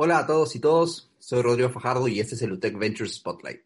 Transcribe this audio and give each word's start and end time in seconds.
Hola 0.00 0.18
a 0.18 0.26
todos 0.28 0.54
y 0.54 0.60
todos, 0.60 1.10
soy 1.18 1.42
Rodrigo 1.42 1.70
Fajardo 1.70 2.06
y 2.06 2.20
este 2.20 2.36
es 2.36 2.42
el 2.42 2.52
UTEC 2.52 2.78
Ventures 2.78 3.16
Spotlight. 3.16 3.62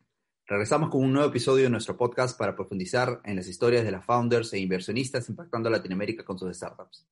Regresamos 0.47 0.89
con 0.89 1.05
un 1.05 1.13
nuevo 1.13 1.29
episodio 1.29 1.65
de 1.65 1.69
nuestro 1.69 1.95
podcast 1.99 2.39
para 2.39 2.57
profundizar 2.57 3.21
en 3.27 3.37
las 3.37 3.49
historias 3.49 3.85
de 3.85 3.91
las 3.91 4.07
founders 4.07 4.51
e 4.55 4.59
inversionistas 4.59 5.29
impactando 5.29 5.69
a 5.69 5.73
Latinoamérica 5.73 6.25
con 6.25 6.39
sus 6.39 6.57
startups. 6.57 7.07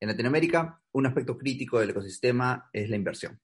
En 0.00 0.08
Latinoamérica, 0.08 0.82
un 0.90 1.06
aspecto 1.06 1.38
crítico 1.38 1.78
del 1.78 1.90
ecosistema 1.90 2.68
es 2.72 2.90
la 2.90 2.96
inversión. 2.96 3.40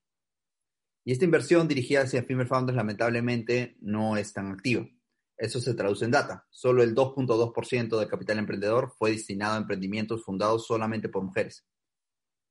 Y 1.04 1.13
esta 1.13 1.25
inversión 1.25 1.69
dirigida 1.69 2.01
hacia 2.01 2.25
female 2.25 2.49
founders 2.49 2.75
lamentablemente 2.75 3.77
no 3.83 4.17
es 4.17 4.33
tan 4.33 4.51
activa. 4.51 4.88
Eso 5.37 5.61
se 5.61 5.75
traduce 5.75 6.04
en 6.04 6.11
data. 6.11 6.49
Solo 6.51 6.83
el 6.83 6.97
2.2% 6.97 7.97
del 7.97 8.09
capital 8.09 8.41
emprendedor 8.41 8.93
fue 8.99 9.13
destinado 9.13 9.54
a 9.54 9.59
emprendimientos 9.59 10.25
fundados 10.25 10.67
solamente 10.67 11.09
por 11.09 11.23
mujeres. 11.23 11.65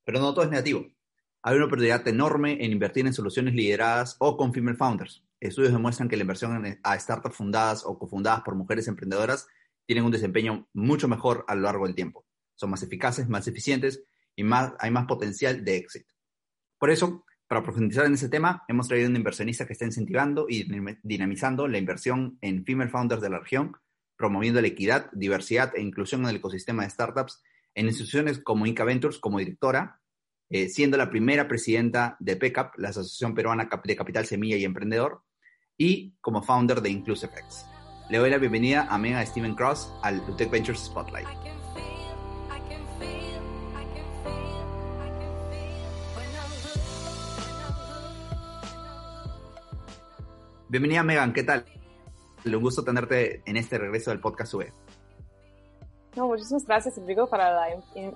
Pero 0.06 0.22
no 0.22 0.34
todo 0.34 0.46
es 0.46 0.52
negativo. 0.52 0.95
Hay 1.48 1.58
una 1.58 1.66
oportunidad 1.66 2.08
enorme 2.08 2.58
en 2.66 2.72
invertir 2.72 3.06
en 3.06 3.14
soluciones 3.14 3.54
lideradas 3.54 4.16
o 4.18 4.36
con 4.36 4.52
female 4.52 4.78
founders. 4.78 5.24
Estudios 5.40 5.74
demuestran 5.74 6.10
que 6.10 6.18
la 6.18 6.24
inversión 6.24 6.80
a 6.82 7.00
startups 7.00 7.36
fundadas 7.36 7.84
o 7.86 8.00
cofundadas 8.00 8.42
por 8.42 8.56
mujeres 8.56 8.88
emprendedoras 8.88 9.48
tienen 9.86 10.06
un 10.06 10.12
desempeño 10.12 10.68
mucho 10.74 11.08
mejor 11.08 11.46
a 11.48 11.54
lo 11.54 11.62
largo 11.62 11.86
del 11.86 11.94
tiempo. 11.94 12.26
Son 12.56 12.72
más 12.72 12.82
eficaces, 12.82 13.30
más 13.30 13.48
eficientes 13.48 14.04
y 14.36 14.44
más, 14.44 14.74
hay 14.80 14.90
más 14.90 15.06
potencial 15.06 15.64
de 15.64 15.78
éxito. 15.78 16.16
Por 16.80 16.90
eso, 16.90 17.24
para 17.48 17.62
profundizar 17.62 18.08
en 18.08 18.16
ese 18.16 18.28
tema, 18.28 18.64
hemos 18.68 18.88
traído 18.88 19.08
un 19.08 19.16
inversionista 19.16 19.68
que 19.68 19.74
está 19.74 19.86
incentivando 19.86 20.48
y 20.50 20.68
dinamizando 21.04 21.68
la 21.68 21.78
inversión 21.78 22.40
en 22.42 22.66
female 22.66 22.90
founders 22.90 23.22
de 23.22 23.30
la 23.30 23.38
región, 23.38 23.74
promoviendo 24.18 24.62
la 24.62 24.68
equidad, 24.68 25.12
diversidad 25.12 25.74
e 25.76 25.82
inclusión 25.84 26.24
en 26.24 26.30
el 26.30 26.38
ecosistema 26.38 26.82
de 26.82 26.90
startups 26.90 27.44
en 27.76 27.86
instituciones 27.86 28.40
como 28.40 28.66
Inca 28.66 28.84
Ventures 28.84 29.20
como 29.20 29.38
directora 29.38 30.02
eh, 30.58 30.70
siendo 30.70 30.96
la 30.96 31.10
primera 31.10 31.50
presidenta 31.50 32.16
de 32.22 32.38
PECAP, 32.38 32.78
la 32.78 32.88
Asociación 32.88 33.36
Peruana 33.36 33.68
de 33.84 33.96
Capital 33.98 34.26
Semilla 34.26 34.56
y 34.56 34.64
Emprendedor, 34.64 35.22
y 35.78 36.14
como 36.22 36.44
founder 36.44 36.80
de 36.80 36.92
InclusiveX. 36.92 37.66
Le 38.10 38.20
doy 38.20 38.30
la 38.30 38.38
bienvenida 38.38 38.88
a 38.90 38.98
Mega 38.98 39.26
Steven 39.26 39.54
Cross 39.54 39.92
al 40.02 40.22
UTEC 40.22 40.50
Ventures 40.50 40.80
Spotlight. 40.80 41.28
Bienvenida 50.70 51.04
Megan, 51.04 51.34
¿qué 51.34 51.44
tal? 51.44 51.66
Un 52.46 52.62
gusto 52.62 52.82
tenerte 52.86 53.42
en 53.46 53.58
este 53.58 53.78
regreso 53.78 54.12
del 54.12 54.22
podcast 54.22 54.54
UB. 54.54 54.68
No, 56.16 56.28
muchísimas 56.28 56.66
gracias, 56.66 56.96
Rodrigo, 56.96 57.28
para 57.28 57.52
la 57.52 57.68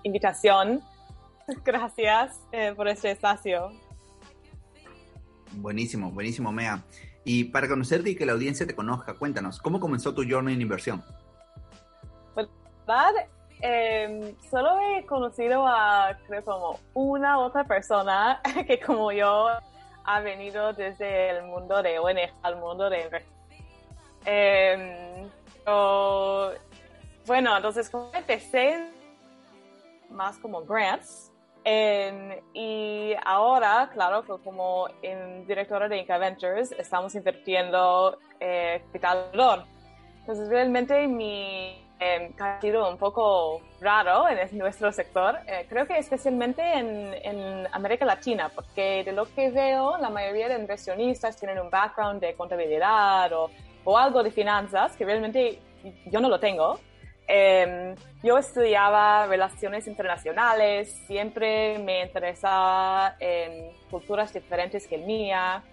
invitación. 0.03 0.81
Gracias 1.66 2.39
eh, 2.52 2.73
por 2.75 2.88
este 2.88 3.11
espacio. 3.11 3.72
Buenísimo, 5.53 6.11
buenísimo, 6.11 6.52
Mea. 6.52 6.83
Y 7.23 7.45
para 7.45 7.67
conocerte 7.67 8.11
y 8.11 8.16
que 8.16 8.25
la 8.25 8.33
audiencia 8.33 8.66
te 8.66 8.75
conozca, 8.75 9.14
cuéntanos, 9.16 9.59
¿cómo 9.59 9.80
comenzó 9.80 10.14
tu 10.14 10.23
journey 10.27 10.53
en 10.53 10.61
inversión? 10.61 11.03
Pues, 12.33 12.47
verdad, 12.88 13.14
em, 13.61 14.36
solo 14.50 14.80
he 14.80 15.05
conocido 15.05 15.66
a, 15.67 16.17
creo, 16.27 16.44
como 16.44 16.80
una 16.94 17.39
otra 17.39 17.64
persona 17.64 18.42
que 18.67 18.80
como 18.80 19.11
yo 19.11 19.47
ha 20.05 20.20
venido 20.22 20.73
desde 20.73 21.31
el 21.31 21.45
mundo 21.45 21.83
de 21.83 22.00
ONG 22.00 22.31
al 22.42 22.58
mundo 22.58 22.89
de 22.89 23.03
inversión. 23.03 23.33
Em, 24.25 25.30
bueno, 27.25 27.55
entonces 27.55 27.89
como 27.89 28.11
empecé 28.14 28.89
más 30.09 30.38
como 30.38 30.64
grants, 30.64 31.31
y 31.65 33.13
ahora, 33.25 33.89
claro, 33.93 34.23
como 34.43 34.88
en 35.02 35.45
directora 35.45 35.88
de 35.88 35.97
Inca 35.97 36.17
Ventures, 36.17 36.71
estamos 36.73 37.13
invirtiendo 37.15 38.17
eh, 38.39 38.81
capital. 38.88 39.65
Entonces, 40.21 40.49
realmente 40.49 41.07
mi 41.07 41.89
eh, 41.99 42.31
ha 42.39 42.61
sido 42.61 42.89
un 42.89 42.97
poco 42.97 43.61
raro 43.81 44.30
en 44.30 44.58
nuestro 44.58 44.92
sector, 44.93 45.37
eh, 45.47 45.65
creo 45.67 45.86
que 45.86 45.97
especialmente 45.97 46.61
en, 46.61 47.14
en, 47.23 47.67
América 47.73 48.05
Latina, 48.05 48.49
porque 48.53 49.03
de 49.03 49.11
lo 49.11 49.26
que 49.26 49.52
veo, 49.52 49.97
la 49.97 50.09
mayoría 50.09 50.47
de 50.47 50.55
inversionistas 50.55 51.36
tienen 51.36 51.59
un 51.59 51.70
background 51.70 52.21
de 52.21 52.36
contabilidad 52.36 53.33
o, 53.33 53.52
o 53.83 53.97
algo 53.97 54.23
de 54.23 54.31
finanzas, 54.31 54.95
que 54.95 55.03
realmente 55.03 55.59
yo 56.05 56.21
no 56.21 56.30
lo 56.30 56.39
tengo. 56.39 56.80
Em, 57.31 57.95
yo 58.23 58.39
estudiaba 58.39 59.27
relaciones 59.27 59.85
internacionales, 59.85 60.91
siempre 61.05 61.77
me 61.77 62.01
interesaba 62.01 63.15
en 63.19 63.71
culturas 63.91 64.33
diferentes 64.33 64.87
que 64.87 64.97
mía. 64.97 65.63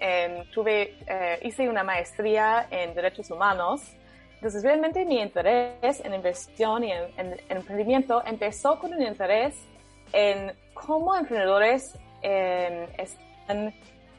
Em, 0.00 0.42
tuve, 0.52 0.96
eh, 1.06 1.38
hice 1.42 1.68
una 1.68 1.84
maestría 1.84 2.66
en 2.70 2.94
derechos 2.94 3.30
humanos. 3.30 3.82
Entonces, 4.36 4.62
realmente 4.62 5.04
mi 5.04 5.20
interés 5.20 6.00
en 6.02 6.14
inversión 6.14 6.82
y 6.82 6.92
en, 6.92 7.38
emprendimiento 7.50 8.22
empezó 8.24 8.78
con 8.78 8.94
un 8.94 9.02
interés 9.02 9.54
en 10.14 10.50
cómo 10.72 11.14
emprendedores 11.14 11.94
em, 12.22 12.86
están 12.96 13.74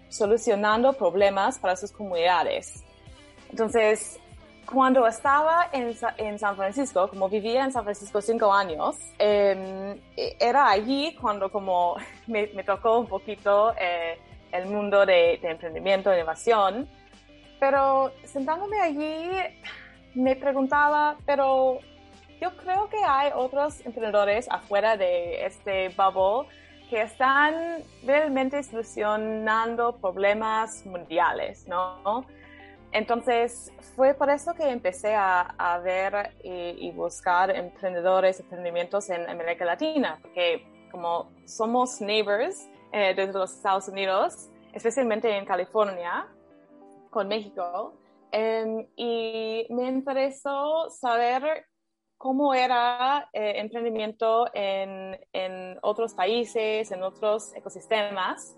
solucionando 0.10 0.94
problemas 0.94 1.58
para 1.58 1.76
sus 1.76 1.92
comunidades. 1.92 2.84
Entonces, 3.50 4.20
cuando 4.72 5.08
estaba 5.08 5.70
en, 5.72 5.96
en, 6.18 6.40
San 6.40 6.56
Francisco, 6.56 7.08
como 7.08 7.30
vivía 7.30 7.64
en 7.64 7.72
San 7.72 7.84
Francisco 7.84 8.22
cinco 8.22 8.52
años, 8.52 8.96
em, 9.20 10.00
era 10.40 10.70
allí 10.70 11.16
cuando 11.20 11.52
como 11.52 11.96
me, 12.28 12.48
tocó 12.64 13.00
un 13.00 13.08
poquito 13.08 13.74
eh, 13.80 14.20
el 14.52 14.68
mundo 14.68 15.06
de, 15.06 15.40
de 15.42 15.52
emprendimiento, 15.52 16.14
innovación. 16.14 16.88
Pero 17.60 18.12
sentándome 18.24 18.80
allí, 18.82 19.30
me 20.14 20.36
preguntaba, 20.36 21.18
pero 21.26 21.80
yo 22.42 22.56
creo 22.58 22.90
que 22.90 22.98
hay 23.04 23.32
otros 23.34 23.86
emprendedores 23.86 24.48
afuera 24.50 24.98
de 24.98 25.46
este 25.46 25.90
bubble 25.90 26.50
que 26.90 27.02
están 27.02 27.84
realmente 28.04 28.62
solucionando 28.64 29.96
problemas 29.98 30.86
mundiales, 30.86 31.68
¿no? 31.68 32.26
Entonces, 32.96 33.74
fue 33.94 34.14
por 34.14 34.30
eso 34.30 34.54
que 34.54 34.70
empecé 34.70 35.14
a, 35.16 35.82
ver 35.84 36.34
y, 36.42 36.90
buscar 36.92 37.54
emprendedores, 37.54 38.40
emprendimientos 38.40 39.10
en 39.10 39.30
América 39.30 39.66
Latina, 39.66 40.18
porque 40.22 40.66
como 40.92 41.30
somos 41.44 42.00
neighbors 42.00 42.70
eh, 42.94 43.14
desde 43.14 43.34
los 43.34 43.54
Estados 43.54 43.90
Unidos, 43.90 44.50
especialmente 44.72 45.30
en 45.36 45.44
California, 45.44 46.26
con 47.10 47.28
México, 47.28 48.00
em, 48.32 48.88
y 48.96 49.68
me 49.72 49.90
interesó 49.90 50.90
saber 50.90 51.66
cómo 52.18 52.54
era 52.54 53.28
eh, 53.34 53.60
emprendimiento 53.60 54.48
en, 54.54 55.20
en 55.34 55.78
otros 55.82 56.14
países, 56.14 56.90
en 56.94 57.04
otros 57.04 57.54
ecosistemas. 57.58 58.56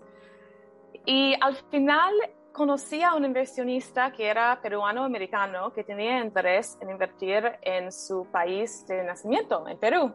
Y 1.04 1.34
al 1.40 1.56
final 1.72 2.14
conocí 2.58 3.04
a 3.04 3.14
un 3.14 3.24
inversionista 3.24 4.10
que 4.10 4.26
era 4.26 4.60
peruano-americano 4.60 5.72
que 5.72 5.84
tenía 5.84 6.18
interés 6.18 6.76
en 6.80 6.90
invertir 6.90 7.52
en 7.62 7.92
su 7.92 8.26
país 8.32 8.84
de 8.88 9.04
nacimiento, 9.04 9.68
en 9.68 9.78
Perú. 9.78 10.12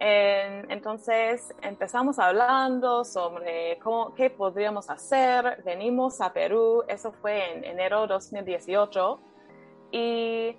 entonces 0.00 1.54
empezamos 1.60 2.18
hablando 2.18 3.04
sobre 3.04 3.78
cómo, 3.80 4.14
qué 4.14 4.30
podríamos 4.30 4.88
hacer. 4.88 5.62
Venimos 5.62 6.22
a 6.22 6.32
Perú, 6.32 6.82
eso 6.88 7.12
fue 7.12 7.52
en 7.52 7.64
enero 7.64 8.00
de 8.02 8.06
2018, 8.08 9.20
y 9.92 10.56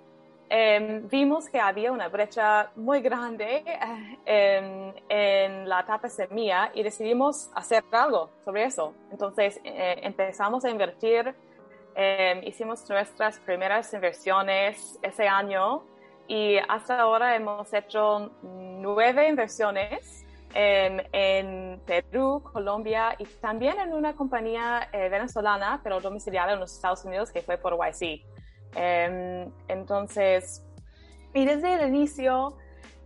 em, 0.48 1.08
vimos 1.08 1.48
que 1.48 1.60
había 1.60 1.92
una 1.92 2.08
brecha 2.08 2.70
muy 2.76 3.00
grande 3.00 3.64
eh, 4.24 4.94
en, 5.08 5.68
la 5.68 5.80
etapa 5.80 6.08
semilla 6.08 6.70
y 6.74 6.82
decidimos 6.82 7.50
hacer 7.54 7.84
algo 7.92 8.30
sobre 8.44 8.64
eso. 8.64 8.94
Entonces 9.10 9.60
eh, 9.64 10.00
empezamos 10.02 10.64
a 10.64 10.70
invertir, 10.70 11.34
em, 11.94 12.42
hicimos 12.44 12.88
nuestras 12.88 13.38
primeras 13.40 13.92
inversiones 13.92 14.98
ese 15.02 15.26
año 15.26 15.82
y 16.28 16.56
hasta 16.68 17.00
ahora 17.00 17.36
hemos 17.36 17.72
hecho 17.72 18.30
nueve 18.42 19.28
inversiones 19.28 20.24
em, 20.54 21.00
en 21.12 21.80
Perú, 21.86 22.42
Colombia 22.52 23.14
y 23.18 23.24
también 23.24 23.78
en 23.78 23.92
una 23.92 24.14
compañía 24.14 24.88
eh, 24.92 25.08
venezolana, 25.08 25.80
pero 25.82 26.00
domiciliada 26.00 26.52
en 26.52 26.60
los 26.60 26.72
Estados 26.72 27.04
Unidos, 27.04 27.30
que 27.30 27.42
fue 27.42 27.58
por 27.58 27.74
YC. 27.74 28.24
Em, 28.76 29.50
entonces, 29.68 30.62
y 31.32 31.46
desde 31.46 31.74
el 31.74 31.88
inicio 31.88 32.58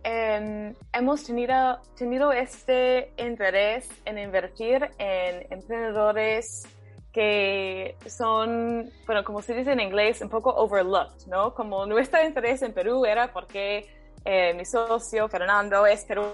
em, 0.03 0.73
hemos 0.91 1.23
tenido, 1.23 1.79
tenido 1.95 2.33
este 2.33 3.13
interés 3.17 3.87
en 4.03 4.17
invertir 4.17 4.89
en 4.97 5.47
emprendedores 5.49 6.67
que 7.13 7.95
son, 8.05 8.89
bueno, 9.05 9.23
como 9.23 9.41
se 9.41 9.53
dice 9.53 9.71
en 9.71 9.79
inglés, 9.79 10.21
un 10.21 10.29
poco 10.29 10.53
overlooked, 10.53 11.27
¿no? 11.27 11.53
Como 11.53 11.85
nuestro 11.85 12.23
interés 12.23 12.61
en 12.61 12.73
Perú 12.73 13.05
era 13.05 13.31
porque 13.31 13.89
eh, 14.25 14.53
mi 14.53 14.65
socio 14.65 15.27
Fernando 15.29 15.85
es 15.85 16.05
Perú. 16.05 16.25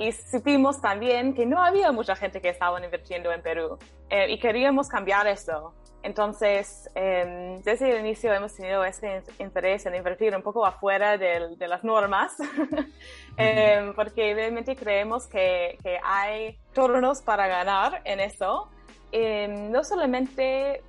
Y 0.00 0.12
supimos 0.12 0.80
también 0.80 1.34
que 1.34 1.44
no 1.44 1.62
había 1.62 1.92
mucha 1.92 2.16
gente 2.16 2.40
que 2.40 2.48
estaba 2.48 2.82
invirtiendo 2.82 3.30
en 3.32 3.42
Perú 3.42 3.78
eh, 4.08 4.30
y 4.30 4.38
queríamos 4.38 4.88
cambiar 4.88 5.26
eso. 5.26 5.74
Entonces, 6.02 6.88
em, 6.94 7.58
desde 7.58 7.90
el 7.90 8.00
inicio 8.00 8.32
hemos 8.32 8.54
tenido 8.54 8.82
ese 8.82 9.22
interés 9.38 9.84
en 9.84 9.94
invertir 9.94 10.34
un 10.34 10.40
poco 10.40 10.64
afuera 10.64 11.18
de, 11.18 11.54
las 11.68 11.84
normas, 11.84 12.34
em, 13.36 13.92
porque 13.92 14.32
realmente 14.32 14.74
creemos 14.74 15.26
que, 15.26 15.76
que, 15.82 15.98
hay 16.02 16.56
turnos 16.72 17.20
para 17.20 17.46
ganar 17.46 18.00
en 18.06 18.20
eso. 18.20 18.70
Em, 19.12 19.70
no 19.70 19.84
solamente 19.84 20.82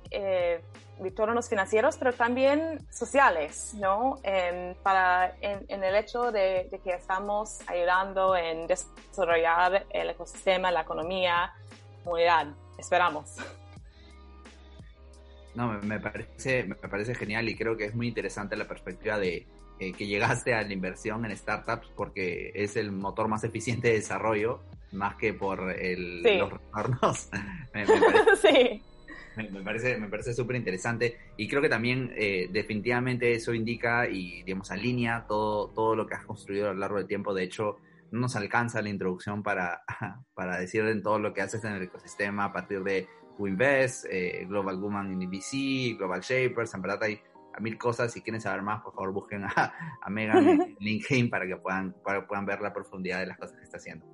retornos 1.00 1.48
financieros, 1.48 1.96
pero 1.96 2.12
también 2.12 2.78
sociales, 2.90 3.74
¿no? 3.74 4.18
En, 4.22 4.74
para, 4.82 5.34
en, 5.40 5.82
el 5.82 5.94
hecho 5.96 6.30
de, 6.30 6.68
que 6.82 6.90
estamos 6.90 7.58
ayudando 7.66 8.36
en 8.36 8.66
desarrollar 8.66 9.86
el 9.90 10.10
ecosistema, 10.10 10.70
la 10.70 10.82
economía, 10.82 11.52
la 11.98 12.04
comunidad. 12.04 12.46
Esperamos. 12.78 13.36
No, 15.54 15.68
me 15.82 16.00
parece, 16.00 16.64
me 16.64 16.74
parece 16.74 17.14
genial 17.14 17.48
y 17.48 17.56
creo 17.56 17.76
que 17.76 17.84
es 17.84 17.94
muy 17.94 18.08
interesante 18.08 18.56
la 18.56 18.66
perspectiva 18.66 19.18
de 19.18 19.46
eh, 19.78 19.92
que 19.92 20.06
llegaste 20.06 20.54
a 20.54 20.62
la 20.62 20.72
inversión 20.72 21.24
en 21.24 21.36
startups 21.36 21.88
porque 21.94 22.52
es 22.54 22.76
el 22.76 22.90
motor 22.90 23.28
más 23.28 23.44
eficiente 23.44 23.88
de 23.88 23.94
desarrollo, 23.94 24.60
más 24.92 25.16
que 25.16 25.34
por 25.34 25.70
el, 25.70 26.22
los 26.22 26.52
retornos. 26.52 27.28
me, 27.74 27.86
sí 28.40 28.82
me, 29.36 29.62
parece 29.62 29.98
me 29.98 30.08
parece 30.08 30.34
súper 30.34 30.56
interesante 30.56 31.16
y 31.36 31.48
creo 31.48 31.62
que 31.62 31.68
también 31.68 32.12
eh, 32.16 32.48
definitivamente 32.52 33.32
eso 33.32 33.54
indica 33.54 34.08
y 34.08 34.42
digamos 34.42 34.70
alinea 34.70 35.26
todo 35.26 35.68
todo 35.68 35.96
lo 35.96 36.06
que 36.06 36.14
has 36.14 36.24
construido 36.24 36.70
a 36.70 36.72
lo 36.72 36.78
largo 36.80 36.98
del 36.98 37.06
tiempo 37.06 37.34
de 37.34 37.44
hecho 37.44 37.78
no 38.12 38.20
nos 38.20 38.36
alcanza 38.36 38.82
la 38.82 38.90
introducción 38.90 39.42
para, 39.42 39.82
para 40.34 40.58
decir 40.58 40.82
en 40.82 41.02
todo 41.02 41.18
lo 41.18 41.32
que 41.32 41.42
haces 41.42 41.64
en 41.64 41.72
el 41.72 41.82
ecosistema 41.82 42.44
a 42.44 42.52
partir 42.52 42.82
de 42.82 43.08
WinVest, 43.38 44.04
eh, 44.10 44.44
Global 44.46 44.78
Woman 44.78 45.12
in 45.12 45.22
EBC, 45.22 45.96
Global 45.98 46.20
Shapers, 46.20 46.74
en 46.74 46.82
verdad 46.82 47.02
hay 47.02 47.20
mil 47.60 47.78
cosas. 47.78 48.12
Si 48.12 48.22
quieren 48.22 48.40
saber 48.40 48.62
más, 48.62 48.82
por 48.82 48.94
favor 48.94 49.12
busquen 49.12 49.44
a, 49.44 49.98
a 50.00 50.10
Megan 50.10 50.48
en 50.48 50.76
LinkedIn 50.80 51.30
para 51.30 51.46
que 51.46 51.56
puedan, 51.56 51.94
para 52.04 52.20
que 52.20 52.26
puedan 52.26 52.46
ver 52.46 52.60
la 52.60 52.72
profundidad 52.72 53.20
de 53.20 53.26
las 53.26 53.38
cosas 53.38 53.56
que 53.56 53.64
está 53.64 53.78
haciendo. 53.78 54.06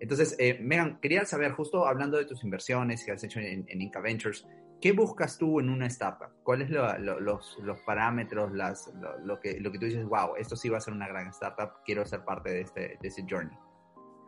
Entonces, 0.00 0.36
eh, 0.38 0.58
Megan, 0.60 0.98
quería 1.00 1.24
saber, 1.24 1.52
justo 1.52 1.86
hablando 1.86 2.18
de 2.18 2.26
tus 2.26 2.44
inversiones 2.44 3.04
que 3.04 3.12
has 3.12 3.24
hecho 3.24 3.40
en, 3.40 3.66
Inca 3.80 4.00
Ventures, 4.00 4.46
¿qué 4.80 4.92
buscas 4.92 5.38
tú 5.38 5.58
en 5.60 5.70
una 5.70 5.86
startup? 5.86 6.28
¿Cuáles 6.42 6.70
son 6.70 7.04
los, 7.24 7.58
los, 7.62 7.80
parámetros, 7.80 8.52
las, 8.52 8.92
lo, 9.24 9.40
que, 9.40 9.58
lo 9.60 9.72
que 9.72 9.78
tú 9.78 9.86
dices, 9.86 10.04
wow, 10.06 10.36
esto 10.36 10.56
sí 10.56 10.68
va 10.68 10.78
a 10.78 10.80
ser 10.80 10.94
una 10.94 11.08
gran 11.08 11.28
startup, 11.28 11.82
quiero 11.84 12.04
ser 12.04 12.24
parte 12.24 12.50
de 12.50 12.60
este, 12.62 12.98
de 13.00 13.08
ese 13.08 13.24
journey? 13.28 13.56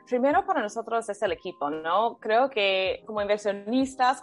Primero 0.07 0.47
para 0.47 0.63
nosotros 0.63 1.07
es 1.11 1.21
el 1.21 1.33
equipo, 1.33 1.69
¿no? 1.69 2.17
Creo 2.19 2.49
que 2.49 3.03
como 3.05 3.21
inversionistas 3.21 4.23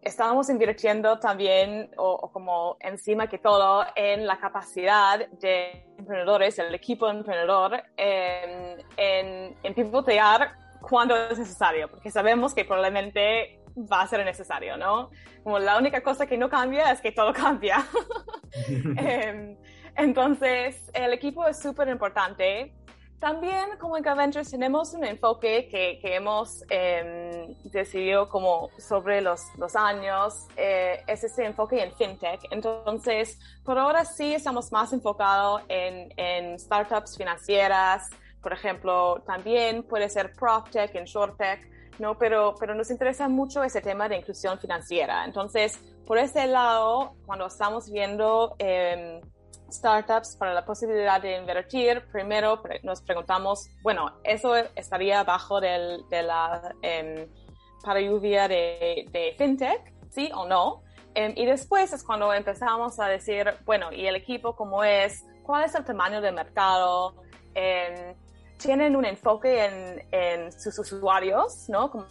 estábamos 0.00 0.48
invirtiendo 0.48 1.18
también, 1.18 1.90
o, 1.96 2.30
como 2.30 2.76
encima 2.78 3.26
que 3.26 3.38
todo, 3.38 3.84
en 3.96 4.26
la 4.26 4.38
capacidad 4.38 5.28
de 5.28 5.86
emprendedores, 5.98 6.58
el 6.60 6.74
equipo 6.74 7.08
emprendedor, 7.08 7.82
en, 7.96 8.80
en, 8.96 9.56
en 9.60 9.74
pivotear 9.74 10.63
cuando 10.88 11.16
es 11.16 11.38
necesario, 11.38 11.88
porque 11.88 12.10
sabemos 12.10 12.54
que 12.54 12.64
probablemente 12.64 13.60
va 13.76 14.02
a 14.02 14.06
ser 14.06 14.24
necesario, 14.24 14.76
¿no? 14.76 15.10
Como 15.42 15.58
la 15.58 15.76
única 15.76 16.02
cosa 16.02 16.26
que 16.26 16.38
no 16.38 16.48
cambia 16.48 16.90
es 16.90 17.00
que 17.00 17.12
todo 17.12 17.32
cambia. 17.44 17.84
Em, 18.96 19.56
entonces, 19.96 20.90
el 20.92 21.12
equipo 21.12 21.44
es 21.46 21.58
súper 21.60 21.88
importante. 21.88 22.72
También 23.18 23.78
como 23.80 23.96
en 23.96 24.04
Ventures 24.04 24.50
tenemos 24.50 24.92
un 24.92 25.04
enfoque 25.04 25.66
que, 25.68 25.98
que 26.00 26.14
hemos 26.14 26.62
eh, 26.68 27.56
decidido 27.64 28.28
como 28.28 28.70
sobre 28.78 29.22
los, 29.22 29.40
los 29.56 29.74
años, 29.74 30.46
eh, 30.56 31.02
es 31.06 31.24
ese 31.24 31.46
enfoque 31.46 31.82
en 31.82 31.92
FinTech. 31.94 32.40
Entonces, 32.50 33.38
por 33.64 33.78
ahora 33.78 34.04
sí 34.04 34.34
estamos 34.34 34.70
más 34.72 34.92
enfocados 34.92 35.62
en, 35.68 36.12
en 36.16 36.58
startups 36.58 37.16
financieras, 37.16 38.10
por 38.44 38.52
ejemplo, 38.52 39.22
también 39.26 39.82
puede 39.82 40.08
ser 40.10 40.34
PropTech, 40.34 40.94
InsurTech, 40.94 41.66
¿no? 41.98 42.18
Pero, 42.18 42.54
pero 42.60 42.74
nos 42.74 42.90
interesa 42.90 43.26
mucho 43.26 43.64
ese 43.64 43.80
tema 43.80 44.06
de 44.06 44.18
inclusión 44.18 44.58
financiera. 44.58 45.24
Entonces, 45.24 45.80
por 46.06 46.18
ese 46.18 46.46
lado, 46.46 47.14
cuando 47.24 47.46
estamos 47.46 47.90
viendo 47.90 48.54
em, 48.58 49.22
startups 49.72 50.36
para 50.36 50.52
la 50.52 50.64
posibilidad 50.66 51.22
de 51.22 51.38
invertir, 51.38 52.04
primero 52.12 52.62
nos 52.82 53.00
preguntamos, 53.00 53.70
bueno, 53.82 54.12
¿eso 54.22 54.54
estaría 54.76 55.24
bajo 55.24 55.58
del, 55.58 56.06
de 56.10 56.22
la 56.22 56.74
eh, 56.82 57.26
para 57.82 58.00
lluvia 58.00 58.46
de, 58.46 59.06
de, 59.10 59.34
FinTech? 59.38 59.94
¿Sí 60.10 60.30
o 60.34 60.46
no? 60.46 60.82
Em, 61.14 61.32
y 61.34 61.46
después 61.46 61.94
es 61.94 62.04
cuando 62.04 62.30
empezamos 62.34 63.00
a 63.00 63.06
decir, 63.06 63.54
bueno, 63.64 63.90
¿y 63.90 64.06
el 64.06 64.16
equipo 64.16 64.54
cómo 64.54 64.84
es? 64.84 65.24
¿Cuál 65.42 65.64
es 65.64 65.74
el 65.74 65.84
tamaño 65.84 66.20
del 66.20 66.34
mercado? 66.34 67.14
Tienen 68.58 68.96
un 68.96 69.04
enfoque 69.04 69.64
en, 69.64 70.06
en 70.10 70.52
sus 70.52 70.78
usuarios, 70.78 71.68
¿no? 71.68 71.90
Como 71.90 72.06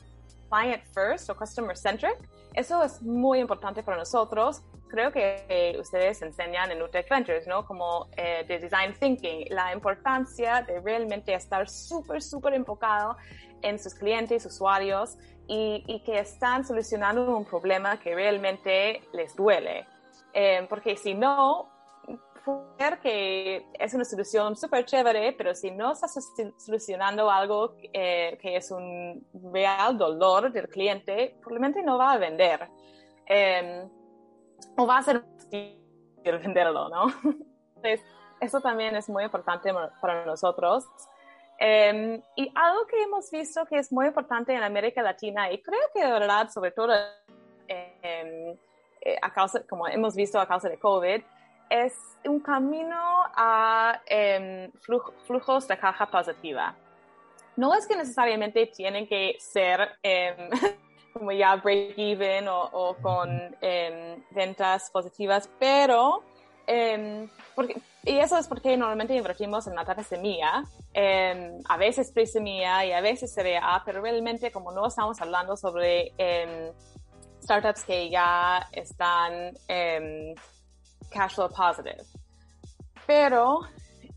client 0.50 0.84
first 0.94 1.30
o 1.30 1.36
customer 1.36 1.75
centric. 1.75 2.18
Eso 2.54 2.84
es 2.84 3.01
muy 3.01 3.40
importante 3.40 3.81
para 3.81 3.98
nosotros. 3.98 4.62
Creo 4.90 5.12
que 5.12 5.75
ustedes 5.80 6.22
enseñan 6.22 6.72
en 6.72 6.81
UTEC 6.81 7.10
Ventures, 7.10 7.48
¿no? 7.48 7.66
Como 7.66 8.07
eh, 8.16 8.45
de 8.48 8.60
design 8.60 8.94
thinking, 9.00 9.48
la 9.50 9.74
importancia 9.74 10.62
de 10.62 10.80
realmente 10.80 11.34
estar 11.34 11.68
súper, 11.68 12.22
súper 12.22 12.54
enfocado 12.54 13.18
en 13.63 13.80
sus 13.80 13.96
clientes, 13.96 14.46
usuarios 14.46 15.18
y, 15.48 15.84
y, 15.88 16.04
que 16.04 16.19
están 16.19 16.63
solucionando 16.63 17.36
un 17.36 17.46
problema 17.46 18.00
que 18.00 18.13
realmente 18.13 19.01
les 19.13 19.36
duele. 19.36 19.88
Eh, 20.34 20.66
porque 20.69 20.96
si 20.96 21.16
no, 21.16 21.73
que 23.01 23.66
es 23.80 23.94
una 23.94 24.06
solución 24.06 24.56
súper 24.56 24.86
chévere, 24.86 25.34
pero 25.34 25.54
si 25.56 25.72
no 25.72 25.94
estás 25.94 26.18
solucionando 26.57 27.30
algo 27.30 27.75
eh, 27.94 28.38
que 28.42 28.56
es 28.56 28.72
un 28.72 29.25
real 29.51 29.98
dolor 29.98 30.51
del 30.51 30.68
cliente, 30.68 31.38
probablemente 31.42 31.81
no 31.84 31.98
va 31.98 32.13
a 32.13 32.18
vender. 32.18 32.69
Em, 33.25 33.90
o 34.78 34.88
va 34.88 34.98
a 34.98 35.04
ser 35.04 35.24
difícil 35.50 35.81
venderlo, 36.24 36.90
¿no? 36.90 37.06
Entonces, 37.75 38.01
eso 38.40 38.60
también 38.62 38.96
es 38.96 39.10
muy 39.10 39.24
importante 39.24 39.74
para 40.01 40.25
nosotros. 40.25 40.86
Em, 41.60 42.22
y 42.36 42.51
algo 42.56 42.86
que 42.88 43.01
hemos 43.04 43.30
visto 43.31 43.66
que 43.66 43.78
es 43.78 43.92
muy 43.92 44.07
importante 44.07 44.54
en 44.54 44.63
América 44.63 45.01
Latina, 45.01 45.51
y 45.51 45.62
creo 45.62 45.80
que 45.94 46.04
de 46.04 46.12
verdad, 46.12 46.50
sobre 46.50 46.72
todo 46.72 46.94
em, 47.68 48.58
eh, 49.01 49.18
a 49.22 49.32
causa, 49.32 49.65
como 49.68 49.88
hemos 49.88 50.15
visto 50.15 50.39
a 50.39 50.48
causa 50.48 50.68
de 50.68 50.79
COVID, 50.79 51.22
es 51.74 51.96
un 52.25 52.39
camino 52.39 53.24
a 53.36 54.00
em, 54.06 54.72
flujos 55.25 55.68
de 55.68 55.77
caja 55.77 56.06
positiva. 56.06 56.75
No 57.56 57.74
es 57.74 57.88
que 57.88 57.96
necesariamente 57.96 58.68
tienen 58.68 59.08
que 59.08 59.36
ser 59.39 59.98
em, 60.03 60.50
como 61.13 61.32
ya 61.32 61.56
break 61.56 61.96
even 61.98 62.48
o, 62.48 62.96
con 63.01 63.56
em, 63.60 64.24
ventas 64.30 64.92
positivas, 64.92 65.50
pero 65.60 66.24
porque, 67.56 67.75
y 68.06 68.20
eso 68.20 68.38
es 68.38 68.48
porque 68.48 68.77
normalmente 68.77 69.13
invertimos 69.13 69.68
en 69.68 69.77
etapa 69.77 70.01
semilla, 70.01 70.63
a 71.68 71.77
veces 71.77 72.10
pre-semilla 72.13 72.86
y 72.86 72.94
a 72.94 73.01
veces 73.01 73.36
CBA, 73.36 73.82
pero 73.84 74.01
realmente 74.01 74.50
como 74.50 74.72
no 74.72 74.88
estamos 74.88 75.20
hablando 75.20 75.58
sobre 75.58 76.13
startups 77.42 77.84
que 77.84 78.10
ya 78.10 78.65
están 78.72 79.51
cash 81.13 81.36
flow 81.36 81.50
positive. 81.50 82.03
Pero 83.05 83.62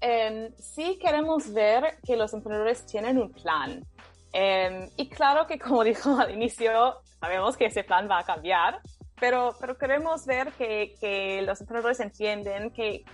em, 0.00 0.52
sí 0.58 0.98
queremos 0.98 1.52
ver 1.52 1.98
que 2.04 2.16
los 2.16 2.32
emprendedores 2.32 2.86
tienen 2.86 3.18
un 3.18 3.32
plan. 3.32 3.84
Em, 4.32 4.88
y 4.96 5.08
claro 5.08 5.46
que, 5.46 5.58
como 5.58 5.84
dijo 5.92 6.18
al 6.18 6.30
inicio, 6.32 7.00
sabemos 7.20 7.56
que 7.56 7.66
ese 7.66 7.84
plan 7.84 8.08
va 8.10 8.20
a 8.20 8.24
cambiar, 8.24 8.80
pero, 9.18 9.56
pero 9.60 9.76
queremos 9.76 10.26
ver 10.26 10.52
que, 10.52 10.94
que 11.00 11.42
los 11.42 11.60
emprendedores 11.60 12.00
entienden 12.00 12.70
que 12.70 13.04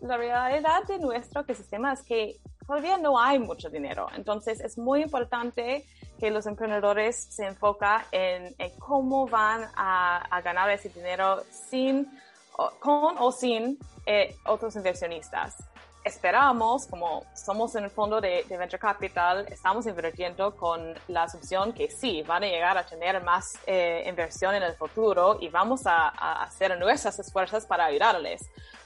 la 0.00 0.16
realidad 0.16 0.82
de 0.88 0.98
nuestro 0.98 1.42
ecosistema 1.42 1.92
es 1.92 2.02
que 2.02 2.40
todavía 2.66 2.98
no 2.98 3.18
hay 3.18 3.38
mucho 3.38 3.70
dinero. 3.70 4.08
Entonces 4.14 4.60
es 4.60 4.76
muy 4.78 5.02
importante 5.02 5.86
que 6.18 6.30
los 6.30 6.46
emprendedores 6.46 7.16
se 7.16 7.46
enfoquen 7.46 8.00
en, 8.12 8.54
cómo 8.78 9.26
van 9.26 9.62
a, 9.76 10.40
ganar 10.42 10.70
ese 10.70 10.88
dinero 10.88 11.42
sin 11.50 12.10
con 12.80 13.16
o 13.18 13.32
sin 13.32 13.78
eh, 14.06 14.36
otros 14.44 14.74
inversionistas. 14.76 15.56
Esperamos, 16.04 16.86
como 16.86 17.24
somos 17.34 17.74
en 17.74 17.84
el 17.84 17.90
fondo 17.90 18.20
de, 18.20 18.44
Venture 18.48 18.78
Capital, 18.78 19.46
estamos 19.50 19.86
invirtiendo 19.86 20.56
con 20.56 20.94
la 21.08 21.24
asunción 21.24 21.72
que 21.72 21.90
sí, 21.90 22.22
van 22.22 22.44
a 22.44 22.46
llegar 22.46 22.78
a 22.78 22.86
tener 22.86 23.22
más 23.22 23.58
eh, 23.66 24.04
inversión 24.08 24.54
en 24.54 24.62
el 24.62 24.74
futuro 24.74 25.38
y 25.40 25.48
vamos 25.48 25.86
a, 25.86 26.08
hacer 26.42 26.78
nuestras 26.78 27.18
esfuerzos 27.18 27.66
para 27.66 27.84
ayudarles. 27.84 28.40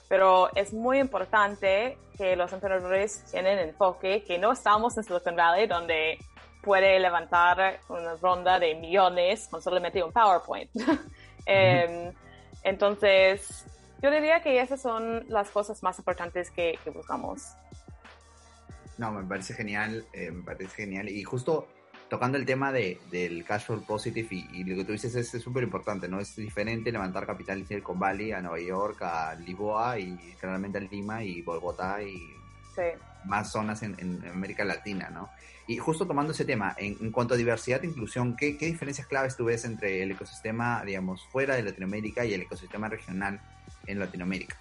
pero 0.08 0.54
es 0.56 0.74
muy 0.74 0.98
importante 0.98 1.96
que 2.18 2.34
los 2.36 2.52
emprendedores 2.52 3.24
tienen 3.30 3.58
enfoque, 3.58 4.24
que 4.24 4.38
no 4.38 4.52
estamos 4.52 4.96
en 4.98 5.04
Silicon 5.04 5.36
Valley 5.36 5.66
donde 5.66 6.18
puede 6.62 6.98
levantar 6.98 7.80
una 7.88 8.16
ronda 8.16 8.58
de 8.58 8.74
millones 8.74 9.48
con 9.48 9.62
solamente 9.62 10.02
un 10.02 10.12
PowerPoint. 10.12 10.70
entonces, 12.62 13.66
yo 14.02 14.10
diría 14.10 14.42
que 14.42 14.60
esas 14.60 14.80
son 14.80 15.24
las 15.28 15.50
cosas 15.50 15.82
más 15.82 15.98
importantes 15.98 16.50
que, 16.50 16.78
buscamos. 16.94 17.54
No, 18.98 19.10
me 19.10 19.24
parece 19.24 19.54
genial, 19.54 20.04
eh, 20.12 20.30
me 20.30 20.42
parece 20.42 20.68
genial. 20.68 21.08
Y 21.08 21.22
justo 21.24 21.68
tocando 22.08 22.36
el 22.36 22.44
tema 22.44 22.72
de, 22.72 23.00
del 23.10 23.42
cash 23.42 23.64
flow 23.64 23.82
positive 23.86 24.28
y, 24.30 24.64
lo 24.64 24.76
que 24.76 24.84
tú 24.84 24.92
dices 24.92 25.14
es 25.14 25.30
súper 25.42 25.62
importante, 25.62 26.08
¿no? 26.08 26.20
Es 26.20 26.36
diferente 26.36 26.92
levantar 26.92 27.26
capital 27.26 27.60
en 27.60 27.66
Silicon 27.66 27.98
Valley, 27.98 28.32
a 28.32 28.42
Nueva 28.42 28.60
York, 28.60 29.00
a 29.00 29.34
Lisboa 29.34 29.98
y 29.98 30.16
claramente 30.38 30.76
a 30.76 30.82
Lima 30.82 31.24
y 31.24 31.40
Bogotá 31.40 32.02
y 32.02 32.20
más 33.24 33.52
zonas 33.52 33.82
en, 33.82 34.22
América 34.30 34.64
Latina, 34.64 35.10
¿no? 35.10 35.30
Y 35.66 35.76
justo 35.78 36.06
tomando 36.06 36.32
ese 36.32 36.44
tema, 36.44 36.74
en, 36.76 37.12
cuanto 37.12 37.34
a 37.34 37.36
diversidad 37.36 37.82
e 37.84 37.86
inclusión, 37.86 38.36
¿qué, 38.36 38.58
¿qué, 38.58 38.66
diferencias 38.66 39.06
claves 39.06 39.36
tú 39.36 39.44
ves 39.44 39.64
entre 39.64 40.02
el 40.02 40.10
ecosistema, 40.10 40.82
digamos, 40.84 41.26
fuera 41.28 41.54
de 41.54 41.62
Latinoamérica 41.62 42.24
y 42.24 42.34
el 42.34 42.42
ecosistema 42.42 42.88
regional 42.88 43.40
en 43.86 43.98
Latinoamérica? 43.98 44.56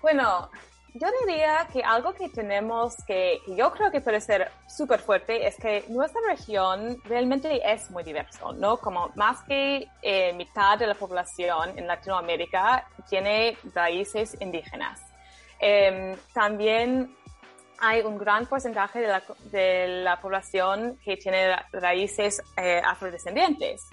Bueno, 0.00 0.48
yo 0.94 1.08
diría 1.20 1.68
que 1.72 1.82
algo 1.82 2.12
que 2.14 2.28
tenemos 2.28 2.96
que, 3.06 3.40
yo 3.46 3.72
creo 3.72 3.90
que 3.90 4.00
puede 4.00 4.20
ser 4.20 4.50
súper 4.66 5.00
fuerte 5.00 5.46
es 5.46 5.56
que 5.56 5.84
nuestra 5.88 6.20
región 6.28 7.00
realmente 7.04 7.60
es 7.64 7.90
muy 7.90 8.02
diverso, 8.02 8.52
¿no? 8.52 8.78
Como 8.78 9.10
más 9.14 9.42
que 9.42 9.88
eh, 10.02 10.32
mitad 10.32 10.78
de 10.78 10.86
la 10.86 10.94
población 10.94 11.78
en 11.78 11.86
Latinoamérica 11.86 12.88
tiene 13.08 13.56
raíces 13.74 14.36
indígenas. 14.40 15.07
Em, 15.58 16.16
también 16.32 17.14
hay 17.80 18.02
un 18.02 18.18
gran 18.18 18.46
porcentaje 18.46 19.00
de 19.00 19.08
la, 19.08 19.22
de 19.50 19.88
la 20.02 20.20
población 20.20 20.98
que 21.04 21.16
tiene 21.16 21.56
raíces 21.72 22.42
eh, 22.56 22.80
afrodescendientes. 22.84 23.88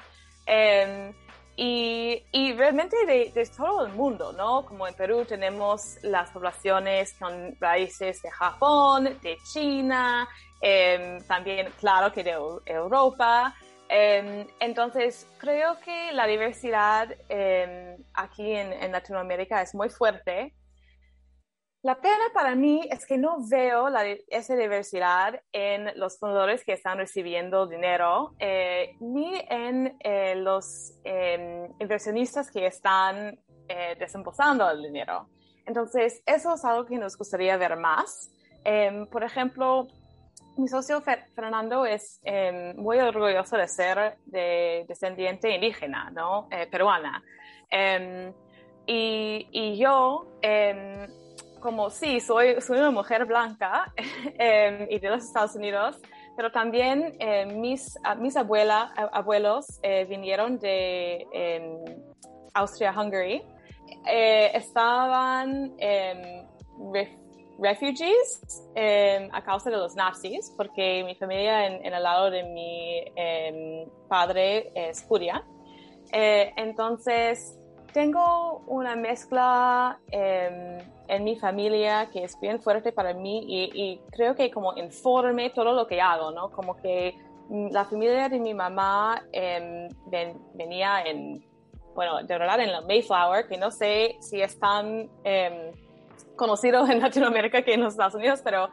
Em, 0.46 1.14
y, 1.58 2.22
y 2.32 2.54
realmente 2.54 2.98
de, 3.06 3.50
todo 3.56 3.86
el 3.86 3.94
mundo, 3.94 4.34
¿no? 4.34 4.66
Como 4.66 4.88
en 4.88 4.94
Perú 4.94 5.24
tenemos 5.26 5.98
las 6.02 6.30
poblaciones 6.32 7.14
con 7.14 7.56
raíces 7.62 8.22
de 8.22 8.30
Japón, 8.30 9.18
de 9.22 9.38
China, 9.52 10.28
eh, 10.62 11.18
también, 11.28 11.72
claro, 11.80 12.12
que 12.12 12.24
de 12.24 12.32
Europa. 12.66 13.56
Entonces, 13.88 15.28
creo 15.38 15.80
que 15.80 16.12
la 16.12 16.26
diversidad 16.28 17.08
aquí 18.16 18.52
en 18.52 18.92
Latinoamérica 18.92 19.62
es 19.62 19.76
muy 19.76 19.90
fuerte 19.90 20.54
la 21.86 22.02
pena 22.02 22.32
para 22.34 22.56
mí 22.56 22.82
es 22.90 23.06
que 23.06 23.16
no 23.16 23.38
veo 23.48 23.90
la, 23.90 24.04
esa 24.30 24.56
diversidad 24.56 25.40
en 25.52 25.92
los 26.00 26.18
fundadores 26.18 26.64
que 26.64 26.74
están 26.74 26.98
recibiendo 26.98 27.68
dinero, 27.68 28.34
eh, 28.40 28.96
ni 29.00 29.40
en 29.48 29.96
eh, 30.00 30.34
los 30.34 30.96
em, 31.04 31.70
inversionistas 31.80 32.50
que 32.50 32.66
están 32.66 33.38
eh, 33.68 33.96
desembolsando 34.00 34.68
el 34.68 34.82
dinero. 34.82 35.30
Entonces, 35.68 36.24
eso 36.26 36.56
es 36.56 36.66
algo 36.66 36.88
que 36.88 36.98
nos 36.98 37.16
gustaría 37.16 37.56
ver 37.56 37.78
más. 37.78 38.32
Em, 38.64 39.06
por 39.06 39.24
ejemplo, 39.24 39.86
mi 40.58 40.68
socio 40.68 41.02
Fernando 41.02 41.86
es 41.86 42.20
em, 42.24 42.76
muy 42.78 42.98
orgulloso 42.98 43.58
de 43.58 43.68
ser 43.68 44.18
de 44.26 44.86
descendiente 44.88 45.54
indígena, 45.54 46.10
¿no? 46.10 46.50
peruana. 46.72 47.24
Y, 48.88 49.48
y, 49.52 49.78
yo 49.78 50.28
como 51.66 51.90
sí, 51.90 52.20
soy, 52.20 52.62
soy 52.62 52.78
una 52.78 52.92
mujer 52.92 53.26
blanca 53.26 53.92
em, 54.38 54.86
y 54.88 55.00
de 55.00 55.10
los 55.10 55.24
Estados 55.26 55.56
Unidos, 55.56 56.00
pero 56.38 56.52
también 56.52 57.16
em, 57.18 57.60
mis, 57.60 57.98
mis 58.20 58.38
abuela, 58.38 58.94
abuelos 59.12 59.66
eh, 59.82 60.06
vinieron 60.06 60.60
de 60.60 61.26
em, 61.34 61.84
Austria-Hungary. 62.54 63.42
Eh, 64.08 64.52
estaban 64.54 65.76
refugees 67.60 68.70
a 69.32 69.42
causa 69.44 69.72
de 69.72 69.78
los 69.78 69.96
nazis, 69.96 70.54
porque 70.56 71.04
mi 71.04 71.16
familia 71.16 71.66
en, 71.66 71.94
el 71.94 72.04
lado 72.04 72.30
de 72.30 72.44
mi 72.44 73.92
padre 74.08 74.72
es 74.76 75.04
judía. 75.04 75.44
Eh, 76.12 76.54
entonces, 76.58 77.55
tengo 77.96 78.62
una 78.68 78.98
mezcla 78.98 79.98
en 80.12 81.24
mi 81.24 81.38
familia 81.38 82.10
que 82.12 82.26
es 82.26 82.38
bien 82.42 82.62
fuerte 82.62 82.92
para 82.92 83.14
mí 83.14 83.46
y, 83.48 84.02
creo 84.12 84.36
que 84.36 84.52
como 84.52 84.76
informe 84.76 85.50
todo 85.52 85.72
lo 85.72 85.88
que 85.88 86.02
hago, 86.02 86.30
¿no? 86.32 86.52
Como 86.52 86.76
que 86.76 87.16
mm, 87.48 87.70
la 87.72 87.86
familia 87.86 88.28
de 88.28 88.38
mi 88.38 88.54
mamá 88.54 89.24
em, 89.32 89.88
venía 90.56 91.04
en, 91.04 91.42
bueno, 91.96 92.22
de 92.22 92.38
verdad 92.38 92.60
en 92.60 92.74
la 92.74 92.82
Mayflower, 92.82 93.48
que 93.48 93.58
no 93.58 93.72
sé 93.72 94.18
si 94.20 94.42
es 94.42 94.60
tan 94.60 95.10
em, 95.24 95.72
conocido 96.36 96.86
en 96.90 97.00
Latinoamérica 97.00 97.62
que 97.62 97.76
en 97.76 97.82
los 97.82 97.94
Estados 97.94 98.16
Unidos, 98.16 98.42
pero 98.44 98.68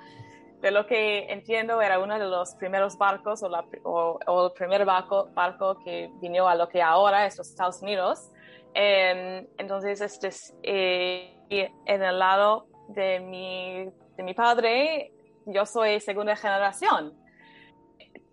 de 0.61 0.73
lo 0.73 0.85
que 0.85 1.33
entiendo 1.33 1.81
era 1.81 2.01
uno 2.01 2.19
de 2.19 2.27
los 2.27 2.57
primeros 2.57 2.99
barcos 2.99 3.45
o, 3.45 4.19
o, 4.27 4.47
el 4.47 4.53
primer 4.53 4.85
barco, 4.85 5.29
barco 5.33 5.79
que 5.85 6.11
vino 6.21 6.49
a 6.49 6.57
lo 6.57 6.69
que 6.69 6.83
ahora 6.83 7.25
es 7.25 7.39
los 7.39 7.49
Estados 7.49 7.83
Unidos. 7.83 8.33
Em, 8.75 9.47
entonces, 9.59 10.01
este 10.01 10.29
es... 10.29 10.55
Eh, 10.63 11.39
en 11.51 12.03
el 12.03 12.19
lado 12.19 12.67
de 12.89 13.21
mi, 13.21 13.85
de 14.17 14.23
mi 14.23 14.33
padre, 14.33 15.13
yo 15.47 15.67
soy 15.67 16.01
segunda 16.01 16.37
generación. 16.37 17.15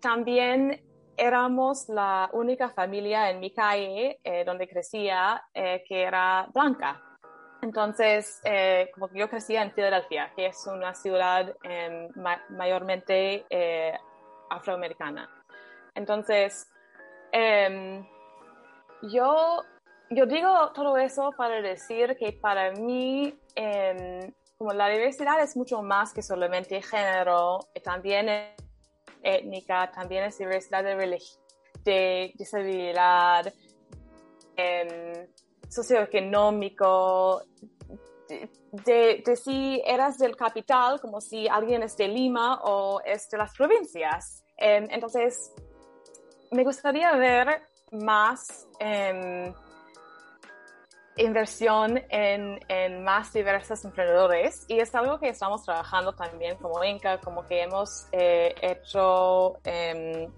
También 0.00 0.82
éramos 1.16 1.88
la 1.88 2.30
única 2.32 2.70
familia 2.70 3.30
en 3.30 3.40
mi 3.40 3.52
calle 3.52 4.18
eh, 4.24 4.44
donde 4.44 4.68
crecía 4.68 5.42
eh, 5.52 5.84
que 5.86 6.02
era 6.02 6.48
blanca. 6.52 7.02
Entonces, 7.62 8.40
eh, 8.44 8.90
como 8.94 9.08
que 9.08 9.18
yo 9.18 9.28
crecía 9.28 9.62
en 9.62 9.72
Filadelfia, 9.72 10.32
que 10.34 10.46
es 10.46 10.66
una 10.66 10.94
ciudad 10.94 11.54
em, 11.62 12.08
mayormente 12.48 13.44
afroamericana. 14.48 15.28
Entonces, 15.94 16.72
em, 17.32 18.06
yo 19.02 19.62
yo 20.10 20.26
digo 20.26 20.72
todo 20.74 20.96
eso 20.96 21.32
para 21.36 21.62
decir 21.62 22.16
que 22.16 22.32
para 22.32 22.72
mí, 22.72 23.32
em, 23.54 24.32
como 24.58 24.72
la 24.72 24.88
diversidad 24.88 25.40
es 25.40 25.56
mucho 25.56 25.82
más 25.82 26.12
que 26.12 26.22
solamente 26.22 26.82
género, 26.82 27.60
también 27.82 28.28
es 28.28 28.54
étnica, 29.22 29.90
también 29.92 30.24
es 30.24 30.38
diversidad 30.38 30.82
de, 30.82 31.18
de 31.84 32.32
disabilidad, 32.36 33.52
eh, 34.56 35.28
socioeconómico, 35.68 37.42
de, 38.72 39.36
si 39.36 39.82
eras 39.84 40.18
del 40.18 40.36
capital, 40.36 41.00
como 41.00 41.20
si 41.20 41.48
alguien 41.48 41.82
es 41.82 41.96
de 41.96 42.08
Lima 42.08 42.60
o 42.64 43.00
es 43.04 43.28
de 43.30 43.38
las 43.38 43.54
provincias. 43.54 44.44
Em, 44.56 44.86
entonces, 44.90 45.52
me 46.50 46.64
gustaría 46.64 47.12
ver 47.12 47.62
más 47.92 48.68
em, 48.78 49.54
inversión 51.16 52.02
en, 52.08 52.60
en, 52.68 53.04
más 53.04 53.32
diversos 53.32 53.84
emprendedores 53.84 54.64
y 54.68 54.78
es 54.78 54.94
algo 54.94 55.18
que 55.18 55.28
estamos 55.28 55.64
trabajando 55.64 56.12
también 56.12 56.56
como 56.56 56.82
Inca, 56.84 57.18
como 57.18 57.44
que 57.46 57.62
hemos 57.62 58.06
eh, 58.12 58.54
hecho... 58.60 59.58
Em, 59.64 60.30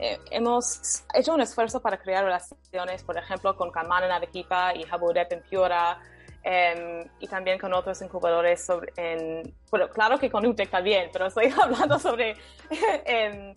eh, 0.00 0.18
hemos 0.30 1.04
hecho 1.12 1.34
un 1.34 1.40
esfuerzo 1.40 1.80
para 1.80 1.98
crear 1.98 2.24
relaciones, 2.24 3.02
por 3.02 3.18
ejemplo, 3.18 3.56
con 3.56 3.70
Kaman 3.70 4.04
en 4.04 4.12
Arequipa 4.12 4.74
y 4.74 4.86
Habudep 4.88 5.32
en 5.32 5.42
Piura, 5.42 5.98
em, 6.44 7.04
y 7.18 7.26
también 7.26 7.58
con 7.58 7.74
otros 7.74 8.00
incubadores 8.00 8.66
en, 8.96 9.54
claro 9.92 10.18
que 10.18 10.30
con 10.30 10.46
UTEC 10.46 10.70
también, 10.70 11.10
pero 11.12 11.26
estoy 11.26 11.52
hablando 11.62 11.98
sobre 11.98 12.36
em, 12.70 13.54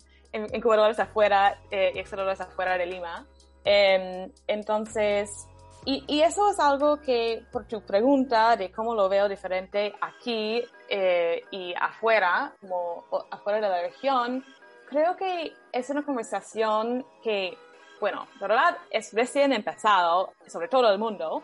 incubadores 0.52 0.98
afuera 0.98 1.58
eh, 1.70 1.92
y 1.94 2.00
acceleradores 2.00 2.40
afuera 2.40 2.76
de 2.76 2.86
Lima. 2.86 3.26
entonces, 3.64 5.46
y, 5.86 6.20
eso 6.20 6.50
es 6.50 6.60
algo 6.60 7.00
que, 7.00 7.44
por 7.50 7.66
tu 7.66 7.80
pregunta 7.82 8.56
de 8.56 8.70
cómo 8.70 8.94
lo 8.94 9.08
veo 9.08 9.28
diferente 9.28 9.94
aquí 10.00 10.62
eh, 10.88 11.42
y 11.50 11.74
afuera, 11.74 12.52
como 12.60 13.04
afuera 13.30 13.60
de 13.60 13.68
la 13.68 13.80
región, 13.80 14.44
creo 14.88 15.16
que 15.16 15.54
es 15.72 15.88
una 15.88 16.02
conversación 16.02 17.06
que, 17.22 17.56
bueno, 17.98 18.26
de 18.40 18.46
verdad 18.46 18.76
es 18.90 19.12
recién 19.14 19.52
empezado, 19.52 20.32
sobre 20.46 20.68
todo 20.68 20.92
el 20.92 20.98
mundo, 20.98 21.42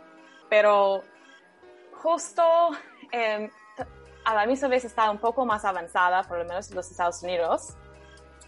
pero 0.51 1.03
justo 1.95 2.43
em, 3.13 3.51
a 4.25 4.35
la 4.35 4.47
misma 4.47 4.69
vez 4.69 4.85
está 4.85 5.11
un 5.11 5.19
poco 5.19 5.47
más 5.47 5.65
avanzada, 5.65 6.25
por 6.25 6.39
lo 6.39 6.45
menos 6.45 6.69
en 6.69 6.77
los 6.77 6.91
Estados 6.91 7.23
Unidos. 7.23 7.75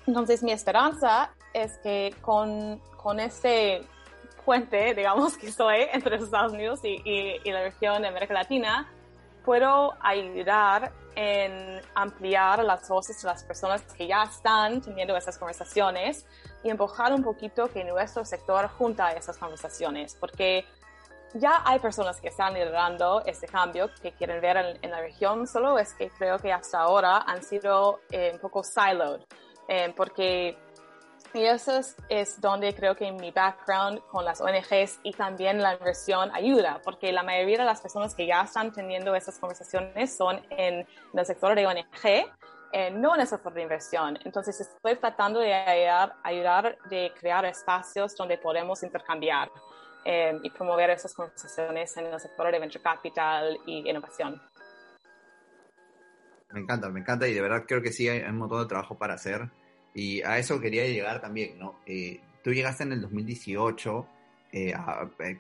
Entonces 0.07 0.43
mi 0.43 0.53
esperanza 0.53 1.33
es 1.55 1.79
que 1.79 2.15
con, 2.21 2.79
con 2.97 3.21
este 3.21 3.87
puente, 4.49 4.95
digamos, 4.95 5.37
que 5.37 5.53
soy 5.53 5.81
entre 5.93 6.17
Estados 6.17 6.55
Unidos 6.55 6.81
y, 6.83 7.03
y 7.05 7.53
la 7.53 7.65
región 7.65 8.01
de 8.01 8.09
América 8.09 8.33
Latina, 8.33 8.91
puedo 9.45 9.93
ayudar 10.01 10.91
en 11.15 11.83
ampliar 11.95 12.65
las 12.65 12.89
voces 12.89 13.21
de 13.21 13.29
las 13.29 13.45
personas 13.45 13.83
que 13.83 14.07
ya 14.07 14.23
están 14.23 14.81
teniendo 14.81 15.15
esas 15.19 15.37
conversaciones 15.37 16.25
y 16.65 16.71
empujar 16.71 17.13
un 17.13 17.23
poquito 17.23 17.69
que 17.69 17.85
nuestro 17.85 18.25
sector 18.25 18.69
junta 18.69 19.13
esas 19.13 19.37
conversaciones, 19.37 20.17
porque 20.19 20.65
ya 21.35 21.61
hay 21.67 21.79
personas 21.79 22.19
que 22.19 22.29
están 22.29 22.55
liderando 22.55 23.23
este 23.27 23.49
cambio, 23.49 23.91
que 24.01 24.13
quieren 24.13 24.41
ver 24.41 24.79
en, 24.81 24.91
la 24.91 25.01
región, 25.03 25.47
solo 25.47 25.79
es 25.79 25.93
que 25.93 26.09
creo 26.09 26.39
que 26.39 26.55
hasta 26.55 26.79
ahora 26.79 27.19
han 27.19 27.43
sido 27.43 28.01
eh, 28.11 28.31
un 28.33 28.39
poco 28.39 28.63
siloed, 28.65 29.21
eh, 29.69 29.93
porque 29.95 30.57
y 31.35 31.45
eso 31.45 31.81
es, 32.09 32.41
donde 32.41 32.75
creo 32.75 32.97
que 32.97 33.11
mi 33.13 33.31
background 33.31 34.01
con 34.11 34.25
las 34.25 34.41
ONGs 34.41 35.01
y 35.03 35.13
también 35.13 35.63
la 35.63 35.75
inversión 35.75 36.31
ayuda, 36.35 36.81
porque 36.85 37.13
la 37.13 37.23
mayoría 37.23 37.59
de 37.59 37.65
las 37.65 37.81
personas 37.81 38.15
que 38.15 38.27
ya 38.27 38.43
están 38.43 38.73
teniendo 38.73 39.15
esas 39.15 39.39
conversaciones 39.39 40.17
son 40.17 40.41
en, 40.51 40.87
el 41.15 41.27
sector 41.27 41.55
de 41.55 41.67
ONG, 41.67 42.27
eh, 42.73 42.91
no 42.91 43.15
en 43.15 43.21
el 43.21 43.27
sector 43.27 43.53
de 43.53 43.63
inversión. 43.63 44.19
Entonces 44.25 44.61
estoy 44.61 44.97
tratando 44.97 45.41
de 45.41 45.55
ayudar, 45.55 46.15
ayudar 46.23 46.79
de 46.91 47.13
crear 47.19 47.45
espacios 47.45 48.17
donde 48.17 48.39
podemos 48.39 48.83
intercambiar 48.83 49.51
eh, 50.05 50.39
y 50.43 50.51
promover 50.51 50.91
esas 50.91 51.15
conversaciones 51.15 51.97
en 51.97 52.07
el 52.07 52.21
sector 52.21 52.51
de 52.51 52.59
venture 52.59 52.83
capital 52.83 53.59
y 53.67 53.89
innovación. 53.89 54.41
Me 56.51 56.61
encanta, 56.61 56.89
me 56.89 57.01
encanta 57.01 57.29
y 57.29 57.35
de 57.35 57.43
verdad 57.43 57.65
creo 57.67 57.83
que 57.83 57.93
sí 57.93 58.09
hay 58.09 58.21
un 58.23 58.39
montón 58.39 58.63
de 58.63 58.67
trabajo 58.67 58.97
para 58.97 59.15
hacer. 59.15 59.51
Y 59.99 60.23
a 60.23 60.39
eso 60.39 60.61
quería 60.61 60.87
llegar 60.87 61.21
también, 61.21 61.59
¿no? 61.59 61.81
Eh, 61.85 62.21
tú 62.45 62.53
llegaste 62.53 62.85
en 62.85 62.93
el 62.93 63.01
2018, 63.01 64.07
eh, 64.53 64.73
eh 64.73 65.39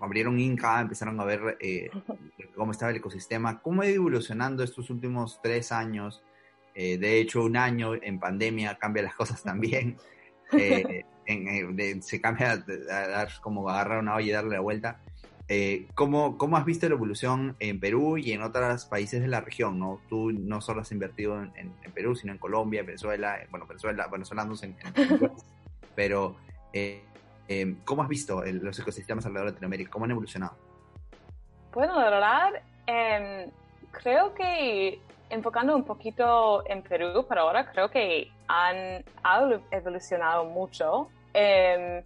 abrieron 0.00 0.40
Inca, 0.40 0.80
empezaron 0.80 1.20
a 1.20 1.24
ver 1.24 1.58
eh, 1.60 1.90
cómo 2.56 2.72
estaba 2.72 2.92
el 2.92 2.96
ecosistema. 2.96 3.60
¿Cómo 3.60 3.82
ha 3.82 3.86
ido 3.86 3.96
evolucionando 3.96 4.64
estos 4.64 4.88
últimos 4.88 5.38
tres 5.42 5.70
años? 5.70 6.22
de 6.74 7.20
hecho, 7.20 7.44
un 7.44 7.56
año 7.56 7.94
en 7.94 8.18
pandemia 8.18 8.76
cambia 8.78 9.04
las 9.04 9.14
cosas 9.14 9.44
también. 9.44 9.96
se 12.00 12.20
cambia 12.20 12.52
a 12.52 13.08
dar 13.08 13.28
como 13.40 13.68
agarrar 13.68 14.00
una 14.00 14.16
olla 14.16 14.26
y 14.26 14.30
darle 14.30 14.56
la 14.56 14.60
vuelta. 14.60 15.00
Eh, 15.48 15.88
¿cómo, 15.94 16.38
¿cómo, 16.38 16.56
has 16.56 16.64
visto 16.64 16.88
la 16.88 16.94
evolución 16.94 17.56
en 17.60 17.78
Perú 17.78 18.16
y 18.16 18.32
en 18.32 18.42
otros 18.42 18.86
países 18.86 19.20
de 19.20 19.28
la 19.28 19.42
región? 19.42 19.78
¿no? 19.78 20.00
Tú 20.08 20.32
no 20.32 20.60
solo 20.62 20.80
has 20.80 20.90
invertido 20.90 21.42
en, 21.42 21.52
en, 21.56 21.92
Perú, 21.92 22.16
sino 22.16 22.32
en 22.32 22.38
Colombia, 22.38 22.82
Venezuela, 22.82 23.36
eh, 23.36 23.46
bueno, 23.50 23.66
Venezuela, 23.66 24.08
venezolanos 24.10 24.62
en, 24.62 24.74
en 24.82 25.30
pero 25.94 26.36
eh, 26.72 27.04
eh, 27.48 27.76
¿cómo 27.84 28.02
has 28.02 28.08
visto 28.08 28.42
los 28.44 28.78
ecosistemas 28.78 29.24
alrededor 29.26 29.48
de 29.48 29.52
Latinoamérica? 29.52 29.90
¿Cómo 29.90 30.04
han 30.04 30.10
evolucionado? 30.10 30.56
Bueno, 31.72 31.98
la 32.00 32.10
verdad, 32.10 32.52
em, 32.86 33.50
creo 33.90 34.34
que 34.34 35.00
enfocando 35.30 35.74
un 35.74 35.84
poquito 35.84 36.68
en 36.68 36.82
Perú, 36.82 37.26
por 37.26 37.38
ahora 37.38 37.70
creo 37.70 37.90
que 37.90 38.30
han, 38.48 39.04
han 39.22 39.60
evolucionado 39.70 40.44
mucho. 40.46 41.08
Em, 41.32 42.02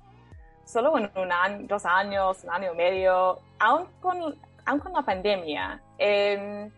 solo 0.69 0.99
en 0.99 1.11
un 1.17 1.33
año, 1.33 1.67
dos 1.67 1.87
años, 1.87 2.45
un 2.45 2.51
año 2.51 2.73
y 2.75 2.77
medio, 2.77 3.39
aún 3.59 3.87
con, 4.01 4.39
aún 4.67 4.81
con 4.81 4.93
la 4.93 5.03
pandemia. 5.03 5.81
Em, 5.97 6.71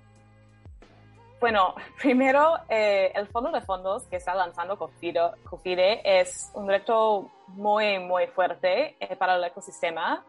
bueno, 1.41 1.75
primero, 2.01 2.55
eh, 2.69 3.11
el 3.15 3.27
fondo 3.27 3.51
de 3.51 3.61
fondos 3.61 4.05
que 4.05 4.17
está 4.17 4.35
lanzando 4.35 4.79
Cofide, 4.79 6.01
es 6.05 6.51
un 6.55 6.69
reto 6.69 7.31
muy, 7.49 7.99
muy 7.99 8.29
fuerte 8.29 8.97
eh, 9.01 9.17
para 9.17 9.35
el 9.35 9.45
ecosistema. 9.45 10.25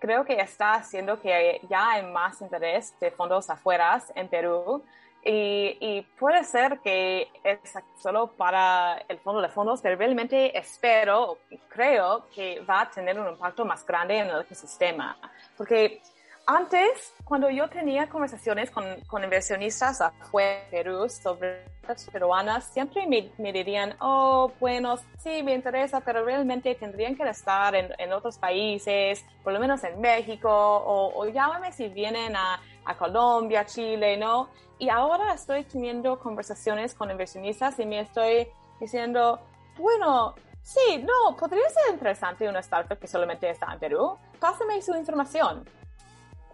Creo 0.00 0.24
que 0.24 0.34
está 0.40 0.74
haciendo 0.74 1.20
que 1.20 1.60
ya 1.70 1.92
hay 1.92 2.02
más 2.02 2.40
interés 2.40 2.98
de 2.98 3.12
fondos 3.12 3.48
afuera 3.48 4.02
en 4.16 4.28
Perú 4.28 4.82
y, 5.26 6.02
puede 6.18 6.44
ser 6.44 6.80
que 6.80 7.28
es 7.42 7.58
solo 7.98 8.32
para 8.32 8.98
el 9.08 9.18
fondo 9.18 9.40
de 9.40 9.48
fondos, 9.48 9.80
pero 9.80 9.96
realmente 9.96 10.56
espero, 10.56 11.38
creo 11.68 12.26
que 12.34 12.60
va 12.60 12.82
a 12.82 12.90
tener 12.90 13.18
un 13.18 13.28
impacto 13.28 13.64
más 13.64 13.86
grande 13.86 14.18
en 14.18 14.28
el 14.28 14.42
ecosistema. 14.42 15.16
Porque 15.56 16.02
antes, 16.46 17.14
cuando 17.24 17.48
yo 17.48 17.68
tenía 17.70 18.06
conversaciones 18.06 18.70
con, 18.70 18.84
inversionistas 19.22 20.02
afuera 20.02 20.60
de 20.64 20.70
Perú 20.70 21.08
sobre 21.08 21.64
las 21.88 22.04
peruanas, 22.10 22.66
siempre 22.66 23.06
me, 23.06 23.30
me, 23.38 23.50
dirían, 23.50 23.96
oh, 24.00 24.52
bueno, 24.60 24.98
sí, 25.22 25.42
me 25.42 25.54
interesa, 25.54 26.02
pero 26.02 26.22
realmente 26.22 26.74
tendrían 26.74 27.16
que 27.16 27.22
estar 27.22 27.74
en, 27.74 27.90
en 27.96 28.12
otros 28.12 28.36
países, 28.36 29.24
por 29.42 29.54
lo 29.54 29.60
menos 29.60 29.82
en 29.84 29.98
México, 30.02 30.50
o, 30.50 31.18
o 31.18 31.28
llámame 31.28 31.72
si 31.72 31.88
vienen 31.88 32.36
a, 32.36 32.60
a 32.84 32.96
Colombia, 32.96 33.64
Chile, 33.64 34.16
¿no? 34.16 34.48
Y 34.78 34.88
ahora 34.88 35.32
estoy 35.34 35.64
teniendo 35.64 36.18
conversaciones 36.18 36.94
con 36.94 37.10
inversionistas 37.10 37.78
y 37.78 37.86
me 37.86 38.00
estoy 38.00 38.48
diciendo, 38.80 39.40
bueno, 39.78 40.34
sí, 40.62 41.02
no, 41.02 41.36
podría 41.36 41.68
ser 41.70 41.94
interesante 41.94 42.48
una 42.48 42.60
startup 42.60 42.98
que 42.98 43.06
solamente 43.06 43.48
está 43.48 43.72
en 43.72 43.78
Perú. 43.78 44.16
Pásame 44.40 44.82
su 44.82 44.94
información. 44.96 45.64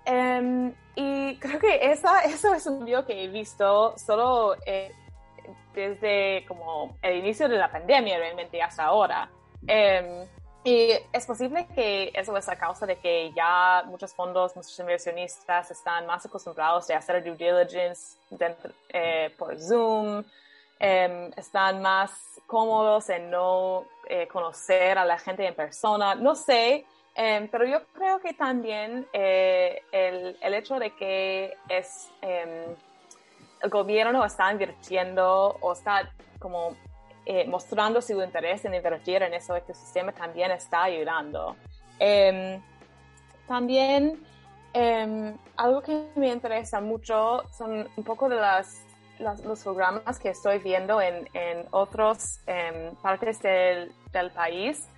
Em, 0.04 0.74
y 0.94 1.36
creo 1.36 1.58
que 1.58 1.90
esa, 1.92 2.20
eso 2.24 2.54
es 2.54 2.66
un 2.66 2.84
video 2.84 3.04
que 3.04 3.24
he 3.24 3.28
visto 3.28 3.96
solo 3.96 4.56
eh, 4.66 4.92
desde 5.74 6.44
como 6.46 6.96
el 7.02 7.18
inicio 7.18 7.48
de 7.48 7.56
la 7.56 7.70
pandemia 7.70 8.18
realmente 8.18 8.62
hasta 8.62 8.84
ahora. 8.84 9.30
Em, 9.66 10.26
y 10.62 10.92
es 11.12 11.26
posible 11.26 11.66
que 11.74 12.12
eso 12.14 12.36
es 12.36 12.48
a 12.48 12.56
causa 12.56 12.84
de 12.84 12.96
que 12.96 13.32
ya 13.34 13.82
muchos 13.86 14.12
fondos, 14.12 14.54
muchos 14.54 14.78
inversionistas 14.78 15.70
están 15.70 16.06
más 16.06 16.26
acostumbrados 16.26 16.90
a 16.90 16.98
hacer 16.98 17.24
due 17.24 17.34
diligence 17.34 18.18
eh, 18.90 19.34
por 19.38 19.58
Zoom, 19.58 20.22
em, 20.78 21.30
están 21.36 21.80
más 21.80 22.10
cómodos 22.46 23.08
en 23.08 23.30
no 23.30 23.86
eh, 24.06 24.28
conocer 24.28 24.98
a 24.98 25.04
la 25.06 25.18
gente 25.18 25.46
en 25.46 25.54
persona. 25.54 26.14
No 26.14 26.34
sé, 26.34 26.84
em, 27.14 27.48
pero 27.48 27.64
yo 27.64 27.82
creo 27.94 28.20
que 28.20 28.34
también 28.34 29.06
eh, 29.14 29.82
el, 29.92 30.36
el, 30.42 30.54
hecho 30.54 30.78
de 30.78 30.90
que 30.94 31.56
es 31.70 32.10
em, 32.20 32.76
el 33.62 33.70
gobierno 33.70 34.22
está 34.26 34.52
invirtiendo 34.52 35.56
o 35.60 35.72
está 35.72 36.10
como 36.38 36.76
eh, 37.32 37.46
mostrando 37.46 38.02
su 38.02 38.20
interés 38.20 38.64
en 38.64 38.74
invertir 38.74 39.22
en 39.22 39.32
ese 39.32 39.56
ecosistema 39.56 40.10
también 40.10 40.50
está 40.50 40.82
ayudando. 40.82 41.54
Em, 42.00 42.60
también 43.46 44.20
em, 44.72 45.38
algo 45.56 45.80
que 45.80 46.08
me 46.16 46.26
interesa 46.26 46.80
mucho 46.80 47.44
son 47.56 47.88
un 47.96 48.02
poco 48.02 48.28
de 48.28 48.34
las, 48.34 48.84
los 49.20 49.62
programas 49.62 50.18
que 50.18 50.30
estoy 50.30 50.58
viendo 50.58 51.00
en, 51.00 51.28
en 51.32 51.68
otras 51.70 52.40
em, 52.48 52.96
partes 52.96 53.40
del, 53.42 53.92
del 54.10 54.32
país 54.32 54.88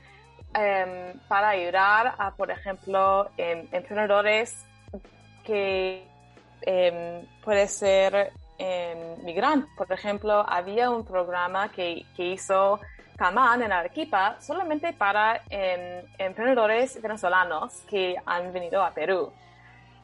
para 1.28 1.50
ayudar 1.50 2.14
a, 2.16 2.34
por 2.34 2.50
ejemplo, 2.50 3.28
emprendedores 3.36 4.56
que 5.44 6.06
puede 7.44 7.68
ser 7.68 8.32
migrante. 9.22 9.68
Por 9.76 9.90
ejemplo, 9.92 10.44
había 10.48 10.90
un 10.90 11.04
programa 11.04 11.70
que, 11.70 12.04
que 12.16 12.26
hizo 12.32 12.80
Camán 13.16 13.62
en 13.62 13.72
Arequipa 13.72 14.36
solamente 14.40 14.92
para 14.92 15.42
em, 15.48 16.04
emprendedores 16.18 17.00
venezolanos 17.00 17.82
que 17.88 18.16
han 18.26 18.52
venido 18.52 18.82
a 18.82 18.90
Perú. 18.92 19.32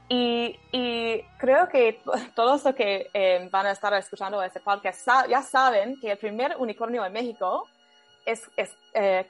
Y, 0.08 0.58
y 0.72 1.22
creo 1.38 1.68
que 1.68 2.00
todos 2.34 2.64
los 2.64 2.74
que 2.74 3.10
em, 3.12 3.50
van 3.50 3.66
a 3.66 3.72
estar 3.72 3.92
escuchando 3.94 4.42
este 4.42 4.60
podcast 4.60 5.06
ya 5.28 5.42
saben 5.42 5.98
que 6.00 6.12
el 6.12 6.18
primer 6.18 6.56
unicornio 6.58 7.04
en 7.04 7.12
México 7.12 7.68
es, 8.24 8.48
es 8.56 8.74
eh, 8.94 9.26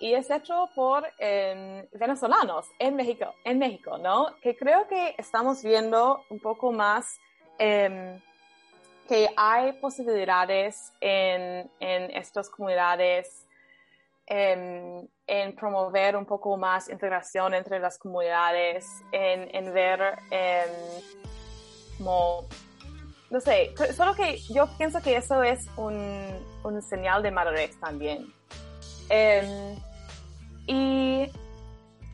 y 0.00 0.14
es 0.14 0.30
hecho 0.30 0.68
por 0.74 1.06
em, 1.18 1.86
venezolanos 1.92 2.66
en 2.78 2.96
México, 2.96 3.32
en 3.44 3.58
México, 3.58 3.96
¿no? 3.98 4.34
Que 4.42 4.56
creo 4.56 4.86
que 4.88 5.14
estamos 5.18 5.62
viendo 5.62 6.24
un 6.30 6.40
poco 6.40 6.72
más 6.72 7.18
que 9.08 9.28
hay 9.36 9.72
posibilidades 9.74 10.92
en, 11.00 11.70
en 11.80 12.10
estas 12.16 12.48
comunidades 12.48 13.46
en, 14.26 15.08
en, 15.26 15.54
promover 15.54 16.16
un 16.16 16.24
poco 16.24 16.56
más 16.56 16.88
integración 16.88 17.54
entre 17.54 17.78
las 17.78 17.98
comunidades, 17.98 18.86
en, 19.12 19.54
en 19.54 19.72
ver 19.74 20.00
em, 20.30 20.70
como, 21.98 22.46
no 23.30 23.40
sé, 23.40 23.74
solo 23.94 24.14
que 24.14 24.38
yo 24.52 24.66
pienso 24.78 25.02
que 25.02 25.16
eso 25.16 25.42
es 25.42 25.66
un, 25.76 26.42
un 26.62 26.82
señal 26.82 27.22
de 27.22 27.30
madurez 27.30 27.78
también. 27.78 28.32
Em, 29.10 29.76
y, 30.66 31.30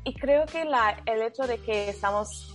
y 0.02 0.14
creo 0.14 0.46
que 0.46 0.64
la, 0.64 1.00
el 1.06 1.22
hecho 1.22 1.44
de 1.46 1.58
que 1.58 1.90
estamos 1.90 2.49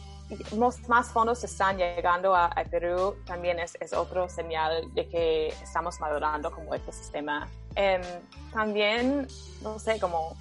más 0.88 1.08
fondos 1.08 1.44
están 1.44 1.78
llegando 1.78 2.36
a, 2.36 2.50
Perú, 2.70 3.16
también 3.26 3.60
es, 3.60 3.78
es, 3.80 3.94
otro 3.94 4.28
señal 4.28 4.94
de 4.94 5.08
que 5.08 5.48
estamos 5.50 6.00
madurando 6.00 6.52
como 6.52 6.74
ecosistema. 6.74 7.48
Eh, 7.76 8.02
también, 8.54 9.28
no 9.62 9.78
sé, 9.78 10.00
como 10.00 10.36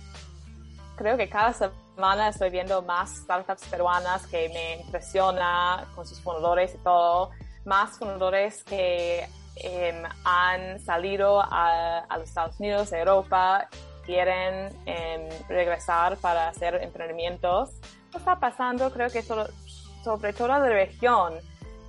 creo 0.97 1.17
que 1.17 1.29
cada 1.29 1.53
semana 1.53 2.29
estoy 2.29 2.51
viendo 2.51 2.83
más 2.83 3.17
startups 3.17 3.67
peruanas 3.69 4.27
que 4.27 4.49
me 4.49 4.83
impresiona 4.83 5.87
con 5.95 6.07
sus 6.07 6.21
fundadores 6.21 6.75
y 6.75 6.79
todo, 6.79 7.31
más 7.65 7.99
fundadores 7.99 8.63
que 8.65 9.29
em, 9.57 10.03
han 10.25 10.81
salido 10.81 11.41
a, 11.43 12.07
los 12.19 12.29
Estados 12.29 12.59
Unidos, 12.59 12.93
a 12.93 12.99
Europa, 12.99 13.69
quieren 14.05 14.75
em, 14.87 15.29
regresar 15.49 16.17
para 16.19 16.49
hacer 16.49 16.75
emprendimientos. 16.83 17.71
¿Qué 18.11 18.19
está 18.19 18.39
pasando? 18.39 18.93
Creo 18.93 19.11
que 19.11 19.23
sobre 20.05 20.33
toda 20.33 20.59
la 20.59 20.69
región 20.69 21.35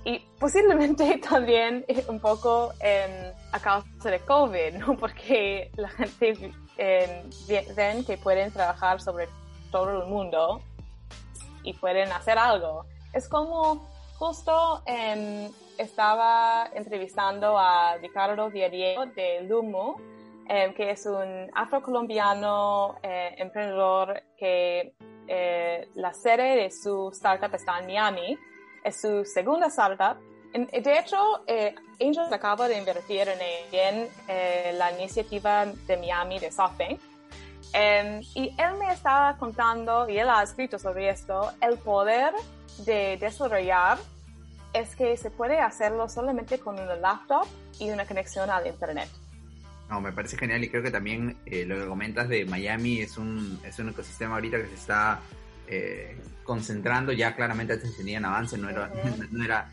y 0.06 0.20
posiblemente 0.38 1.18
también 1.30 1.84
un 2.08 2.20
poco 2.20 2.72
em, 2.80 3.32
a 3.52 3.58
causa 3.58 4.10
de 4.10 4.20
COVID, 4.20 4.74
¿no? 4.74 4.96
porque 5.00 5.70
la 5.76 5.88
gente 5.88 6.52
eh, 6.78 7.24
ven 7.76 8.04
que 8.04 8.16
pueden 8.16 8.52
trabajar 8.52 9.00
sobre 9.00 9.28
todo 9.70 10.02
el 10.02 10.08
mundo 10.08 10.62
y 11.64 11.72
pueden 11.74 12.12
hacer 12.12 12.38
algo. 12.38 12.86
Es 13.12 13.28
como 13.28 13.88
justo 14.16 14.82
em, 14.86 15.50
estaba 15.76 16.70
entrevistando 16.72 17.58
a 17.58 17.96
Ricardo 17.96 18.48
Diario 18.48 19.06
de 19.06 19.42
Lumo, 19.42 20.00
em, 20.48 20.72
que 20.74 20.90
es 20.92 21.04
un 21.06 21.50
afrocolombiano 21.52 22.96
eh, 23.02 23.34
emprendedor 23.38 24.22
que 24.38 24.94
eh, 25.28 25.88
la 25.94 26.12
sede 26.12 26.56
de 26.56 26.70
su 26.70 27.10
startup 27.12 27.54
está 27.54 27.78
en 27.78 27.86
Miami. 27.86 28.38
Es 28.84 29.00
su 29.00 29.24
segunda 29.24 29.66
startup 29.66 30.18
de 30.52 30.98
hecho, 30.98 31.42
eh, 31.46 31.74
Angels 32.00 32.32
acaba 32.32 32.68
de 32.68 32.78
invertir 32.78 33.28
en, 33.28 34.08
eh, 34.28 34.72
la 34.74 34.92
iniciativa 34.92 35.66
de 35.66 35.96
Miami 35.96 36.38
de 36.38 36.50
SoftBank. 36.50 37.00
Em, 37.72 38.22
y 38.34 38.54
él 38.56 38.74
me 38.78 38.90
estaba 38.92 39.36
contando, 39.36 40.08
y 40.08 40.18
él 40.18 40.28
ha 40.30 40.42
escrito 40.42 40.78
sobre 40.78 41.10
esto, 41.10 41.52
el 41.60 41.78
poder 41.78 42.32
de 42.78 43.18
desarrollar 43.18 43.98
es 44.72 44.94
que 44.96 45.16
se 45.16 45.30
puede 45.30 45.58
hacerlo 45.58 46.08
solamente 46.08 46.58
con 46.58 46.78
una 46.78 46.94
laptop 46.96 47.46
y 47.78 47.90
una 47.90 48.06
conexión 48.06 48.48
al 48.48 48.66
Internet. 48.66 49.08
No, 49.88 50.00
me 50.00 50.12
parece 50.12 50.36
genial 50.36 50.64
y 50.64 50.68
creo 50.68 50.82
que 50.82 50.90
también 50.90 51.36
eh, 51.46 51.64
lo 51.64 51.76
que 51.76 51.86
comentas 51.86 52.28
de 52.28 52.44
Miami 52.44 53.00
es 53.00 53.16
un, 53.16 53.60
es 53.64 53.78
un 53.78 53.90
ecosistema 53.90 54.34
ahorita 54.34 54.58
que 54.58 54.66
se 54.66 54.74
está 54.74 55.20
eh, 55.68 56.16
concentrando, 56.42 57.12
ya 57.12 57.36
claramente 57.36 57.74
antes 57.74 57.96
tenían 57.96 58.24
avance, 58.24 58.58
no 58.58 58.68
era, 58.68 58.90
no 59.30 59.44
era 59.44 59.70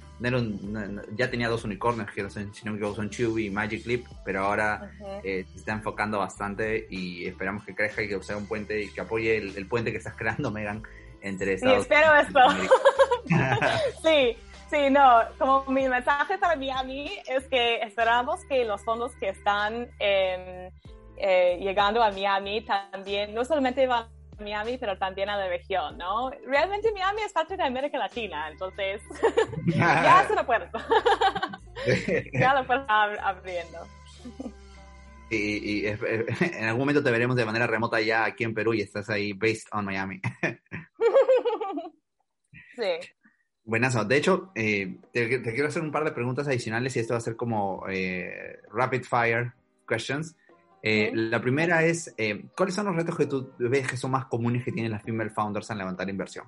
ya 1.15 1.29
tenía 1.29 1.49
dos 1.49 1.63
unicornios, 1.65 2.09
que 2.11 2.27
si 2.29 2.65
no 2.65 2.73
me 2.73 2.95
son 2.95 3.09
Chewy 3.09 3.47
y 3.47 3.49
Magic 3.49 3.85
Leap, 3.85 4.05
pero 4.23 4.45
ahora 4.45 4.91
eh, 5.23 5.45
se 5.51 5.57
está 5.57 5.73
enfocando 5.73 6.19
bastante 6.19 6.87
y 6.89 7.25
esperamos 7.25 7.65
que 7.65 7.75
crezca 7.75 8.03
y 8.03 8.07
que 8.07 8.21
sea 8.23 8.37
un 8.37 8.47
puente 8.47 8.81
y 8.81 8.89
que 8.89 9.01
apoye 9.01 9.37
el, 9.37 9.67
puente 9.67 9.91
que 9.91 9.97
estás 9.97 10.13
creando, 10.15 10.49
Megan, 10.49 10.83
entre 11.21 11.55
Estados 11.55 11.85
Sí, 11.87 11.93
espero 11.93 12.15
esto. 12.15 12.39
sí, 14.03 14.37
sí, 14.73 14.89
no, 14.89 15.21
como 15.37 15.65
mi 15.65 15.87
mensaje 15.87 16.37
para 16.37 16.55
Miami 16.55 17.11
es 17.27 17.47
que 17.47 17.81
esperamos 17.81 18.43
que 18.45 18.65
los 18.65 18.83
fondos 18.83 19.15
que 19.15 19.29
están 19.29 19.89
em, 19.99 20.71
eh, 21.17 21.57
llegando 21.59 22.01
a 22.01 22.11
Miami 22.11 22.61
también 22.61 23.33
no 23.33 23.45
solamente 23.45 23.85
van 23.85 24.07
Miami, 24.39 24.77
pero 24.77 24.97
también 24.97 25.29
a 25.29 25.37
la 25.37 25.47
región, 25.47 25.97
¿no? 25.97 26.31
Realmente 26.47 26.91
Miami 26.91 27.21
es 27.21 27.31
parte 27.31 27.55
de 27.55 27.63
América 27.63 27.97
Latina, 27.97 28.49
entonces 28.49 29.01
ya 29.67 30.23
es 30.23 30.31
una 30.31 30.45
puerta. 30.45 30.85
ya 32.33 32.53
la 32.53 32.63
puerta 32.63 33.03
abriendo. 33.21 33.79
Y, 35.29 35.85
en 35.87 36.65
algún 36.65 36.79
momento 36.79 37.03
te 37.03 37.11
veremos 37.11 37.35
de 37.35 37.45
manera 37.45 37.67
remota 37.67 38.01
ya 38.01 38.25
aquí 38.25 38.43
en 38.43 38.53
Perú 38.53 38.73
y 38.73 38.81
estás 38.81 39.09
ahí 39.09 39.33
based 39.33 39.67
on 39.71 39.85
Miami. 39.85 40.19
sí. 42.75 43.22
Buenas, 43.65 44.07
de 44.07 44.17
hecho, 44.17 44.51
eh, 44.55 44.97
te, 45.13 45.41
quiero 45.41 45.67
hacer 45.67 45.81
un 45.81 45.91
par 45.91 46.03
de 46.03 46.11
preguntas 46.11 46.47
adicionales 46.47 46.95
y 46.95 46.99
esto 46.99 47.13
va 47.13 47.19
a 47.19 47.21
ser 47.21 47.37
como 47.37 47.85
eh, 47.87 48.59
rapid 48.71 49.03
fire 49.03 49.53
questions. 49.87 50.35
Eh, 50.81 51.11
la 51.13 51.39
primera 51.39 51.81
es, 51.83 52.13
eh, 52.17 52.43
¿cuáles 52.57 52.75
son 52.75 52.87
los 52.87 52.95
retos 52.97 53.15
que 53.15 53.25
tú 53.25 53.53
ves 53.57 53.87
que 53.87 53.95
son 53.95 54.11
más 54.11 54.25
comunes 54.25 54.65
que 54.65 54.71
tienen 54.73 54.91
las 54.91 55.01
female 55.01 55.29
founders 55.29 55.69
en 55.69 55.77
levantar 55.77 56.09
inversión? 56.09 56.45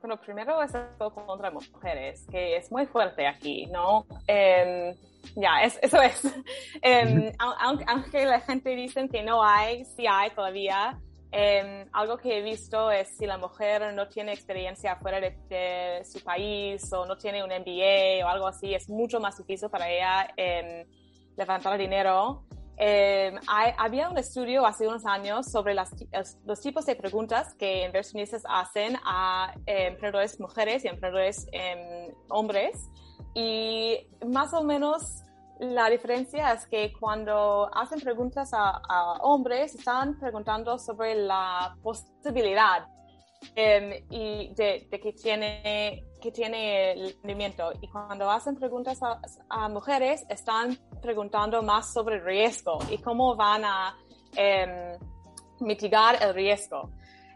Bueno, 0.00 0.20
primero 0.20 0.62
es 0.62 0.70
todo 0.96 1.12
contra 1.12 1.50
mujeres, 1.50 2.24
que 2.30 2.58
es 2.58 2.70
muy 2.70 2.86
fuerte 2.86 3.26
aquí, 3.26 3.66
¿no? 3.66 4.06
Em, 4.28 4.94
ya, 5.34 5.62
eso 5.64 6.00
es. 6.00 6.22
Em, 6.80 7.32
aunque, 7.40 8.24
la 8.24 8.38
gente 8.38 8.70
dice 8.76 9.08
que 9.08 9.24
no 9.24 9.42
hay, 9.42 9.84
sí 9.84 10.06
hay 10.08 10.30
todavía. 10.30 10.96
Em, 11.38 11.86
algo 11.92 12.16
que 12.16 12.38
he 12.38 12.40
visto 12.40 12.90
es 12.90 13.14
si 13.18 13.26
la 13.26 13.36
mujer 13.36 13.92
no 13.92 14.08
tiene 14.08 14.32
experiencia 14.32 14.96
fuera 14.96 15.20
de, 15.20 16.02
su 16.10 16.24
país 16.24 16.90
o 16.94 17.04
no 17.04 17.18
tiene 17.18 17.44
un 17.44 17.50
MBA 17.50 18.24
o 18.24 18.28
algo 18.30 18.46
así, 18.46 18.72
es 18.72 18.88
mucho 18.88 19.20
más 19.20 19.36
difícil 19.36 19.68
para 19.68 19.86
ella 19.90 20.28
levantar 21.36 21.76
dinero. 21.76 22.46
Eh, 22.78 23.34
había 23.48 24.08
un 24.08 24.16
estudio 24.16 24.64
hace 24.64 24.88
unos 24.88 25.04
años 25.04 25.50
sobre 25.52 25.74
las, 25.74 25.90
los 26.46 26.60
tipos 26.62 26.86
de 26.86 26.96
preguntas 26.96 27.52
que 27.58 27.84
inversionistas 27.84 28.42
hacen 28.48 28.96
a 29.04 29.52
eh, 29.66 29.88
emprendedores 29.88 30.40
mujeres 30.40 30.86
y 30.86 30.88
emprendedores 30.88 31.46
em, 31.52 32.14
hombres 32.30 32.78
y 33.34 34.08
más 34.26 34.54
o 34.54 34.62
menos 34.62 35.22
la 35.58 35.88
diferencia 35.88 36.52
es 36.52 36.66
que 36.66 36.92
cuando 36.92 37.70
hacen 37.74 38.00
preguntas 38.00 38.50
a, 38.52 38.80
hombres 39.22 39.74
están 39.74 40.18
preguntando 40.18 40.78
sobre 40.78 41.14
la 41.14 41.76
posibilidad 41.82 42.86
em, 43.54 44.04
y 44.10 44.54
de, 44.54 44.88
que 44.90 45.12
tiene 45.12 46.04
que 46.20 46.32
tiene 46.32 46.92
el 46.92 47.14
rendimiento. 47.22 47.72
Y 47.80 47.88
cuando 47.88 48.30
hacen 48.30 48.56
preguntas 48.56 48.98
a, 49.48 49.68
mujeres, 49.68 50.24
están 50.28 50.76
preguntando 51.00 51.62
más 51.62 51.92
sobre 51.92 52.16
el 52.16 52.24
riesgo 52.24 52.78
y 52.90 52.98
cómo 52.98 53.36
van 53.36 53.64
a 53.64 53.96
em, 54.34 54.98
mitigar 55.60 56.22
el 56.22 56.34
riesgo. 56.34 56.90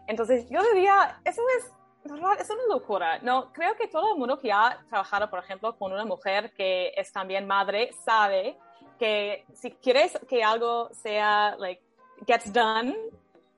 Entonces, 0.07 0.47
yo 0.49 0.59
diría, 0.73 1.21
eso 1.23 1.41
es, 1.57 1.71
es 2.03 2.49
una 2.49 2.65
locura. 2.69 3.19
No, 3.19 3.51
creo 3.53 3.75
que 3.75 3.87
todo 3.87 4.13
el 4.13 4.19
mundo 4.19 4.39
que 4.39 4.51
ha 4.51 4.79
trabajado, 4.89 5.29
por 5.29 5.39
ejemplo, 5.39 5.75
con 5.77 5.91
una 5.91 6.05
mujer 6.05 6.51
que 6.53 6.93
es 6.95 7.11
también 7.11 7.45
madre, 7.45 7.91
sabe 8.05 8.57
que 8.97 9.45
si 9.53 9.71
quieres 9.71 10.17
que 10.27 10.43
algo 10.43 10.89
sea, 10.93 11.55
like, 11.57 11.81
gets 12.25 12.51
done, 12.51 12.95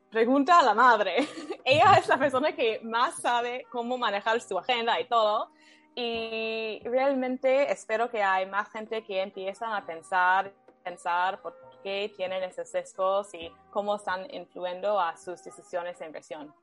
pregunta 0.10 0.60
a 0.60 0.64
la 0.64 0.74
madre. 0.74 1.28
Ella 1.66 1.96
es 2.00 2.08
la 2.08 2.18
persona 2.18 2.54
que 2.54 2.80
más 2.84 3.16
sabe 3.16 3.66
cómo 3.70 3.98
manejar 3.98 4.40
su 4.42 4.58
agenda 4.58 5.00
y 5.00 5.06
todo. 5.06 5.50
Y 5.96 6.82
realmente 6.86 7.72
espero 7.72 8.10
que 8.10 8.24
hay 8.24 8.46
más 8.46 8.70
gente 8.72 9.04
que 9.04 9.22
empiezan 9.22 9.74
a 9.74 9.86
pensar, 9.86 10.52
pensar 10.84 11.42
por 11.42 11.56
qué 11.84 12.12
tienen 12.16 12.44
esos 12.44 12.70
sesgos 12.70 13.34
y 13.34 13.52
cómo 13.70 13.96
están 13.96 14.34
influyendo 14.34 15.00
a 15.00 15.16
sus 15.18 15.44
decisiones 15.44 16.00
de 16.00 16.06
inversión. 16.06 16.54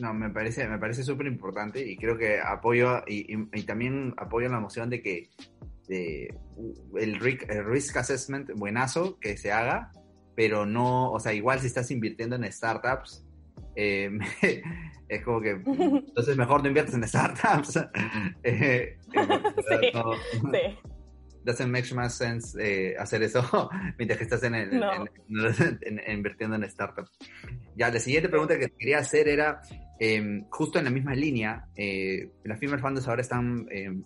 No, 0.00 0.14
me 0.14 0.30
parece, 0.30 0.66
me 0.68 0.78
parece 0.78 1.04
súper 1.04 1.26
importante 1.26 1.86
y 1.86 1.96
creo 1.96 2.16
que 2.16 2.40
apoyo 2.40 3.02
y, 3.06 3.36
también 3.64 4.14
apoyo 4.16 4.48
la 4.48 4.56
emoción 4.56 4.88
de 4.88 5.02
que 5.02 5.30
el, 5.88 6.34
el 6.98 7.64
risk 7.66 7.96
assessment 7.96 8.50
buenazo 8.54 9.18
que 9.20 9.36
se 9.36 9.52
haga, 9.52 9.92
pero 10.34 10.64
no, 10.64 11.12
o 11.12 11.20
sea, 11.20 11.32
igual 11.32 11.60
si 11.60 11.66
estás 11.66 11.90
invirtiendo 11.90 12.36
en 12.36 12.50
startups, 12.50 13.26
eh, 13.76 14.10
es 15.08 15.22
como 15.24 15.40
que, 15.40 15.50
entonces 15.50 16.36
mejor 16.36 16.62
no 16.62 16.68
inviertes 16.68 16.94
en 16.94 17.06
startups. 17.06 17.80
eh, 18.42 18.98
sí, 19.12 19.90
no, 19.94 20.12
sí. 20.52 20.78
Doesn't 21.44 21.70
make 21.70 21.92
much 21.94 22.10
sense 22.10 22.56
eh, 22.60 22.94
hacer 22.98 23.22
eso 23.22 23.70
mientras 23.98 24.18
que 24.18 24.24
estás 24.24 24.42
en, 24.44 24.54
el, 24.54 24.82
invirtiendo 26.08 26.56
en 26.56 26.68
startups. 26.70 27.10
Ya, 27.76 27.90
la 27.90 27.98
siguiente 27.98 28.28
pregunta 28.28 28.58
que 28.58 28.70
quería 28.70 28.98
hacer 28.98 29.28
era, 29.28 29.60
em, 29.98 30.44
justo 30.50 30.78
en 30.78 30.84
la 30.84 30.90
misma 30.90 31.14
línea, 31.14 31.66
eh, 31.74 32.30
las 32.44 32.60
female 32.60 32.80
funds 32.80 33.08
ahora 33.08 33.22
están, 33.22 33.66
em, 33.70 34.04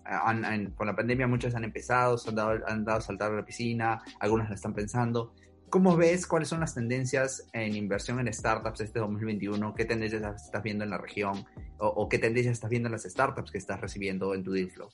con 0.75 0.87
la 0.87 0.95
pandemia 0.95 1.27
muchas 1.27 1.55
han 1.55 1.63
empezado, 1.63 2.17
han 2.27 2.35
dado, 2.35 2.59
han 2.67 2.85
dado 2.85 2.99
a 2.99 3.01
saltar 3.01 3.31
a 3.31 3.35
la 3.35 3.45
piscina, 3.45 4.01
algunas 4.19 4.49
la 4.49 4.55
están 4.55 4.73
pensando. 4.73 5.33
¿Cómo 5.69 5.97
ves 5.97 6.25
cuáles 6.25 6.47
son 6.47 6.61
las 6.61 6.73
tendencias 6.73 7.49
en 7.51 7.75
inversión 7.75 8.21
en 8.21 8.31
startups 8.33 8.79
este 8.79 8.99
2021? 8.99 9.75
¿Qué 9.75 9.83
tendencias 9.83 10.45
estás 10.45 10.63
viendo 10.63 10.85
en 10.85 10.91
la 10.91 10.97
región? 10.97 11.43
¿O, 11.77 12.07
qué 12.07 12.19
tendencias 12.19 12.53
estás 12.53 12.69
viendo 12.69 12.87
en 12.87 12.93
las 12.93 13.03
startups 13.03 13.51
que 13.51 13.57
estás 13.57 13.81
recibiendo 13.81 14.33
en 14.33 14.45
tu 14.45 14.53
deal 14.53 14.69
flow? 14.69 14.87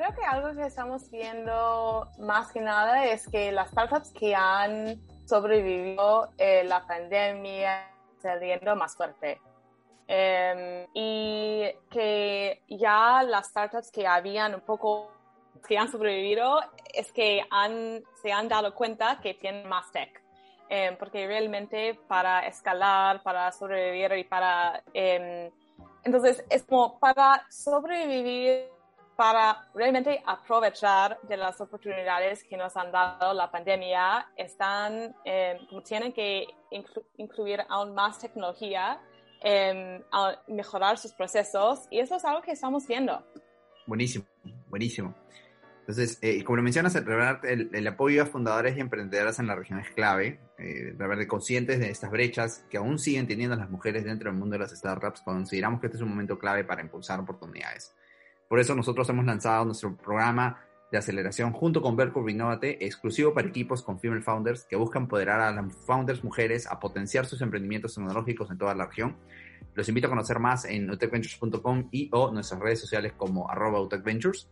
Creo 0.00 0.14
que 0.14 0.24
algo 0.24 0.54
que 0.54 0.64
estamos 0.64 1.10
viendo 1.10 2.08
más 2.20 2.50
que 2.52 2.60
nada 2.62 3.04
es 3.04 3.28
que 3.28 3.52
las 3.52 3.70
startups 3.70 4.14
que 4.14 4.34
han 4.34 4.98
sobrevivido 5.26 6.30
eh, 6.38 6.64
la 6.64 6.86
pandemia 6.86 7.86
saliendo 8.22 8.74
más 8.76 8.96
fuerte. 8.96 9.38
Em, 10.08 10.86
y 10.94 11.66
que 11.90 12.62
ya 12.66 13.22
las 13.24 13.48
startups 13.48 13.90
que 13.90 14.06
habían 14.06 14.54
un 14.54 14.62
poco 14.62 15.12
que 15.68 15.76
han 15.76 15.92
sobrevivido 15.92 16.60
es 16.94 17.12
que 17.12 17.44
han, 17.50 18.02
se 18.22 18.32
han 18.32 18.48
dado 18.48 18.74
cuenta 18.74 19.20
que 19.20 19.34
tienen 19.34 19.68
más 19.68 19.92
tech. 19.92 20.18
em, 20.70 20.96
porque 20.96 21.26
realmente 21.26 22.00
para 22.08 22.46
escalar, 22.46 23.22
para 23.22 23.52
sobrevivir 23.52 24.16
y 24.16 24.24
para... 24.24 24.82
Em, 24.94 25.50
entonces, 26.04 26.42
es 26.48 26.62
como 26.62 26.98
para 26.98 27.44
sobrevivir, 27.50 28.79
para 29.20 29.68
realmente 29.74 30.22
aprovechar 30.24 31.18
de 31.28 31.36
las 31.36 31.60
oportunidades 31.60 32.42
que 32.42 32.56
nos 32.56 32.74
han 32.74 32.90
dado 32.90 33.34
la 33.34 33.50
pandemia, 33.50 34.26
están, 34.34 35.14
em, 35.26 35.58
tienen 35.84 36.14
que 36.14 36.46
incluir 37.18 37.60
aún 37.68 37.94
más 37.94 38.18
tecnología, 38.18 38.98
a 39.42 40.42
mejorar 40.48 40.96
sus 40.96 41.12
procesos, 41.12 41.86
y 41.90 41.98
eso 41.98 42.16
es 42.16 42.24
algo 42.24 42.40
que 42.40 42.52
estamos 42.52 42.86
viendo. 42.86 43.22
Buenísimo, 43.86 44.24
buenísimo. 44.70 45.14
Entonces, 45.80 46.18
eh, 46.22 46.42
como 46.42 46.56
lo 46.56 46.62
mencionas, 46.62 46.94
el, 46.94 47.68
el, 47.74 47.86
apoyo 47.88 48.22
a 48.22 48.26
fundadores 48.26 48.74
y 48.78 48.80
emprendedoras 48.80 49.38
en 49.38 49.48
la 49.48 49.54
región 49.54 49.80
es 49.80 49.90
clave. 49.90 50.40
Eh, 50.56 50.94
de 50.96 51.26
conscientes 51.26 51.78
de 51.78 51.90
estas 51.90 52.10
brechas 52.10 52.64
que 52.70 52.78
aún 52.78 52.98
siguen 52.98 53.26
teniendo 53.26 53.54
las 53.54 53.68
mujeres 53.68 54.04
dentro 54.04 54.30
del 54.30 54.38
mundo 54.38 54.54
de 54.54 54.60
las 54.60 54.70
startups, 54.70 55.20
consideramos 55.20 55.78
que 55.80 55.88
este 55.88 55.98
es 55.98 56.02
un 56.02 56.08
momento 56.08 56.38
clave 56.38 56.64
para 56.64 56.80
impulsar 56.80 57.20
oportunidades. 57.20 57.94
Por 58.50 58.58
eso 58.58 58.74
nosotros 58.74 59.08
hemos 59.08 59.24
lanzado 59.24 59.64
nuestro 59.64 59.96
programa 59.96 60.58
de 60.90 60.98
aceleración 60.98 61.52
junto 61.52 61.80
con 61.80 61.94
Vercurve 61.94 62.32
Innovate, 62.32 62.84
exclusivo 62.84 63.32
para 63.32 63.46
equipos 63.46 63.80
con 63.80 64.00
female 64.00 64.22
founders 64.22 64.64
que 64.64 64.74
buscan 64.74 65.04
empoderar 65.04 65.40
a 65.40 65.52
las 65.52 65.72
founders 65.86 66.24
mujeres 66.24 66.66
a 66.66 66.80
potenciar 66.80 67.26
sus 67.26 67.42
emprendimientos 67.42 67.94
tecnológicos 67.94 68.50
en 68.50 68.58
toda 68.58 68.74
la 68.74 68.86
región. 68.86 69.16
Los 69.74 69.88
invito 69.88 70.08
a 70.08 70.10
conocer 70.10 70.40
más 70.40 70.64
en 70.64 70.90
utechventures.com 70.90 71.90
y 71.92 72.10
o 72.10 72.32
nuestras 72.32 72.58
redes 72.58 72.80
sociales 72.80 73.12
como 73.16 73.48
arroba 73.48 73.80
utechventures. 73.80 74.50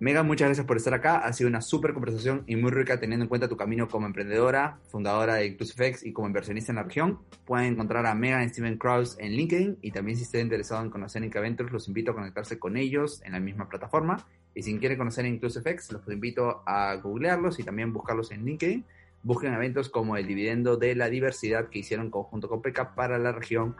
Megan, 0.00 0.28
muchas 0.28 0.46
gracias 0.46 0.64
por 0.64 0.76
estar 0.76 0.94
acá. 0.94 1.18
Ha 1.18 1.32
sido 1.32 1.50
una 1.50 1.60
súper 1.60 1.92
conversación 1.92 2.44
y 2.46 2.54
muy 2.54 2.70
rica 2.70 3.00
teniendo 3.00 3.24
en 3.24 3.28
cuenta 3.28 3.48
tu 3.48 3.56
camino 3.56 3.88
como 3.88 4.06
emprendedora, 4.06 4.78
fundadora 4.86 5.34
de 5.34 5.46
InclusiveX 5.46 6.06
y 6.06 6.12
como 6.12 6.28
inversionista 6.28 6.70
en 6.70 6.76
la 6.76 6.84
región. 6.84 7.18
Pueden 7.44 7.72
encontrar 7.72 8.06
a 8.06 8.14
Megan 8.14 8.44
y 8.44 8.48
Steven 8.48 8.78
Krause 8.78 9.16
en 9.18 9.32
LinkedIn 9.32 9.78
y 9.82 9.90
también 9.90 10.16
si 10.16 10.22
estén 10.22 10.42
interesados 10.42 10.84
en 10.84 10.90
conocer 10.92 11.24
Inca 11.24 11.40
Ventures, 11.40 11.72
los 11.72 11.88
invito 11.88 12.12
a 12.12 12.14
conectarse 12.14 12.60
con 12.60 12.76
ellos 12.76 13.20
en 13.24 13.32
la 13.32 13.40
misma 13.40 13.68
plataforma. 13.68 14.24
Y 14.54 14.62
si 14.62 14.78
quieren 14.78 14.98
conocer 14.98 15.26
InclusiveX, 15.26 15.90
los 15.90 16.06
invito 16.06 16.62
a 16.64 16.94
googlearlos 16.94 17.58
y 17.58 17.64
también 17.64 17.92
buscarlos 17.92 18.30
en 18.30 18.44
LinkedIn. 18.44 18.84
Busquen 19.24 19.52
eventos 19.52 19.88
como 19.88 20.16
el 20.16 20.28
dividendo 20.28 20.76
de 20.76 20.94
la 20.94 21.10
diversidad 21.10 21.70
que 21.70 21.80
hicieron 21.80 22.08
conjunto 22.08 22.48
con 22.48 22.62
PECA 22.62 22.94
para 22.94 23.18
la 23.18 23.32
región. 23.32 23.74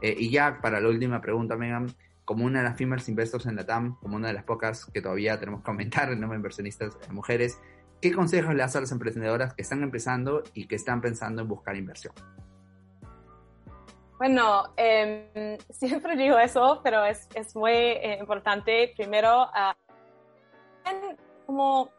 Eh, 0.00 0.16
y 0.18 0.30
ya 0.30 0.62
para 0.62 0.80
la 0.80 0.88
última 0.88 1.20
pregunta, 1.20 1.56
Megan, 1.56 1.88
como 2.28 2.44
una 2.44 2.58
de 2.58 2.68
las 2.68 2.76
female 2.76 3.02
investors 3.08 3.46
en 3.46 3.56
la 3.56 3.64
TAM, 3.64 3.96
como 4.00 4.16
una 4.16 4.28
de 4.28 4.34
las 4.34 4.44
pocas 4.44 4.84
que 4.84 5.00
todavía 5.00 5.40
tenemos 5.40 5.62
que 5.64 5.70
aumentar 5.70 6.10
el 6.10 6.16
número 6.16 6.32
de 6.32 6.36
inversionistas 6.40 6.94
mujeres, 7.10 7.58
¿qué 8.02 8.12
consejos 8.12 8.52
le 8.52 8.60
das 8.60 8.76
a 8.76 8.82
las 8.82 8.92
emprendedoras 8.92 9.54
que 9.54 9.62
están 9.62 9.82
empezando 9.82 10.42
y 10.52 10.68
que 10.68 10.74
están 10.74 11.00
pensando 11.00 11.40
en 11.40 11.48
buscar 11.48 11.74
inversión? 11.74 12.12
Bueno, 14.18 14.74
em, 14.76 15.56
siempre 15.70 16.16
digo 16.16 16.38
eso, 16.38 16.82
pero 16.84 17.02
es, 17.02 17.26
es 17.34 17.56
muy 17.56 17.72
eh, 17.72 18.18
importante. 18.20 18.92
Primero, 18.94 19.44
uh, 19.44 21.16
como 21.46 21.90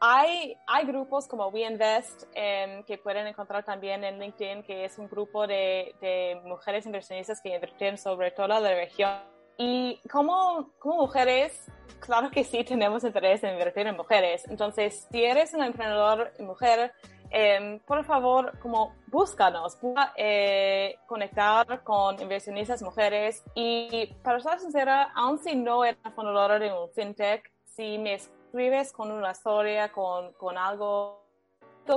hay, 0.00 0.54
hay 0.66 0.84
grupos 0.84 1.26
como 1.26 1.48
WeInvest 1.48 2.24
em, 2.34 2.84
que 2.84 2.98
pueden 2.98 3.26
encontrar 3.26 3.64
también 3.64 4.04
en 4.04 4.18
LinkedIn, 4.18 4.64
que 4.64 4.84
es 4.84 4.98
un 4.98 5.08
grupo 5.08 5.46
de, 5.46 5.94
de 6.02 6.42
mujeres 6.44 6.84
inversionistas 6.84 7.40
que 7.40 7.54
invierten 7.54 7.96
sobre 7.96 8.32
toda 8.32 8.60
la 8.60 8.68
región 8.74 9.31
y 9.58 10.00
como, 10.10 10.70
como 10.78 10.98
mujeres, 11.02 11.66
claro 12.00 12.30
que 12.30 12.44
sí 12.44 12.64
tenemos 12.64 13.04
interés 13.04 13.42
en 13.44 13.52
invertir 13.52 13.86
en 13.86 13.96
mujeres. 13.96 14.44
Entonces, 14.48 15.06
si 15.10 15.24
eres 15.24 15.54
una 15.54 15.66
emprendedor 15.66 16.32
mujer, 16.40 16.92
eh, 17.30 17.80
por 17.86 18.04
favor, 18.04 18.58
como 18.58 18.94
búscanos, 19.06 19.78
eh, 20.16 20.98
conectar 21.06 21.82
con 21.82 22.20
inversionistas 22.20 22.82
mujeres. 22.82 23.42
Y 23.54 24.06
para 24.22 24.40
ser 24.40 24.58
sincera, 24.60 25.12
aun 25.14 25.38
si 25.38 25.54
no 25.54 25.84
eres 25.84 25.98
fundadora 26.14 26.58
de 26.58 26.72
un 26.72 26.90
fintech, 26.90 27.50
si 27.64 27.98
me 27.98 28.14
escribes 28.14 28.92
con 28.92 29.10
una 29.10 29.30
historia, 29.30 29.90
con, 29.90 30.32
con 30.34 30.58
algo 30.58 31.22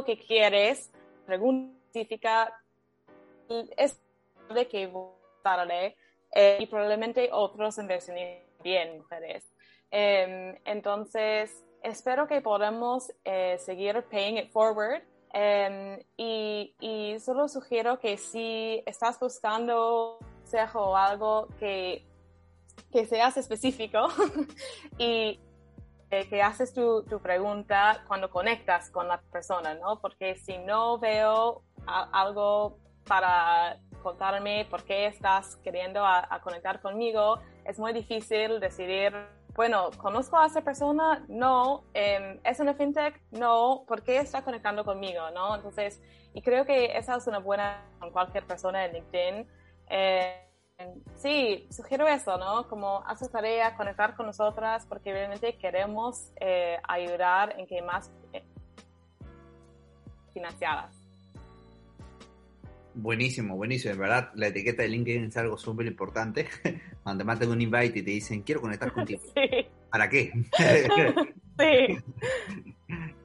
que 0.06 0.18
quieres, 0.18 0.92
pregunta 1.26 1.76
específica, 1.96 2.54
es 3.78 4.00
de 4.54 4.68
que 4.68 4.88
votaré 4.88 5.96
eh, 6.36 6.58
y 6.60 6.68
probablemente 6.68 7.30
otros 7.32 7.78
inversionistas 7.80 8.46
bien 8.62 8.98
mujeres. 8.98 9.52
Em, 9.90 10.58
entonces, 10.66 11.64
espero 11.82 12.28
que 12.28 12.42
podamos 12.42 13.12
eh, 13.24 13.58
seguir 13.60 14.04
paying 14.12 14.38
it 14.38 14.52
forward. 14.52 15.02
Em, 15.34 16.00
y, 16.18 16.76
y, 16.80 17.20
solo 17.20 17.48
sugiero 17.48 18.00
que 18.00 18.18
si 18.18 18.82
estás 18.86 19.20
buscando 19.20 20.18
consejo 20.46 20.92
o 20.92 20.96
algo 20.96 21.48
que, 21.60 22.06
que 22.92 23.06
seas 23.06 23.36
específico 23.36 24.08
y 24.98 25.40
eh, 26.12 26.30
que 26.30 26.42
haces 26.42 26.74
tu, 26.74 27.04
tu, 27.04 27.20
pregunta 27.20 28.04
cuando 28.08 28.30
conectas 28.30 28.90
con 28.92 29.08
la 29.08 29.20
persona, 29.32 29.74
¿no? 29.74 30.00
Porque 30.00 30.36
si 30.36 30.58
no 30.60 31.00
veo 31.00 31.64
algo 31.86 32.78
para 33.08 33.80
contarme 34.02 34.68
por 34.70 34.84
qué 34.84 35.08
estás 35.08 35.56
queriendo 35.58 36.06
a, 36.06 36.40
conectar 36.44 36.82
conmigo, 36.82 37.40
es 37.64 37.80
muy 37.80 37.92
difícil 37.94 38.60
decidir, 38.60 39.14
bueno, 39.56 39.90
¿conozco 39.98 40.38
a 40.38 40.46
esa 40.46 40.62
persona? 40.62 41.26
No. 41.28 41.86
Eh, 41.94 42.40
¿Es 42.44 42.60
una 42.60 42.76
fintech? 42.76 43.20
No. 43.32 43.84
¿Por 43.88 44.04
qué 44.04 44.18
está 44.20 44.44
conectando 44.44 44.86
conmigo? 44.86 45.32
¿no? 45.32 45.56
Entonces, 45.56 46.02
y 46.34 46.42
creo 46.42 46.66
que 46.66 46.98
esa 46.98 47.16
es 47.16 47.28
una 47.28 47.40
buena 47.40 47.84
con 48.00 48.12
cualquier 48.12 48.46
persona 48.46 48.86
en 48.86 48.94
LinkedIn. 48.94 49.48
Eh, 49.90 50.46
sí, 51.16 51.68
sugiero 51.72 52.08
eso, 52.08 52.38
¿no? 52.38 52.68
Como 52.68 53.04
hacer 53.08 53.30
tarea, 53.30 53.76
conectar 53.76 54.16
con 54.16 54.26
nosotras, 54.26 54.86
porque 54.88 55.12
realmente 55.14 55.58
queremos 55.58 56.32
eh, 56.40 56.78
ayudar 56.88 57.58
en 57.58 57.66
que 57.68 57.82
más 57.82 58.12
eh, 58.34 58.44
financiadas. 60.34 61.05
Buenísimo, 62.96 63.58
buenísimo. 63.58 63.94
En 63.94 64.00
verdad, 64.00 64.32
la 64.36 64.48
etiqueta 64.48 64.84
de 64.84 64.90
LinkedIn 64.90 65.26
es 65.26 65.38
algo 65.38 65.58
súper 65.58 65.86
importante. 65.86 66.48
Cuando 67.04 67.24
te 67.24 67.28
manden 67.28 67.52
un 67.52 67.62
invite 67.62 68.00
y 68.00 68.04
te 68.04 68.12
dicen, 68.12 68.42
quiero 68.42 68.62
conectar 68.62 68.92
contigo. 68.94 69.22
Sí. 69.34 69.68
¿Para 69.90 70.10
qué? 70.10 70.32
sí. 71.60 71.98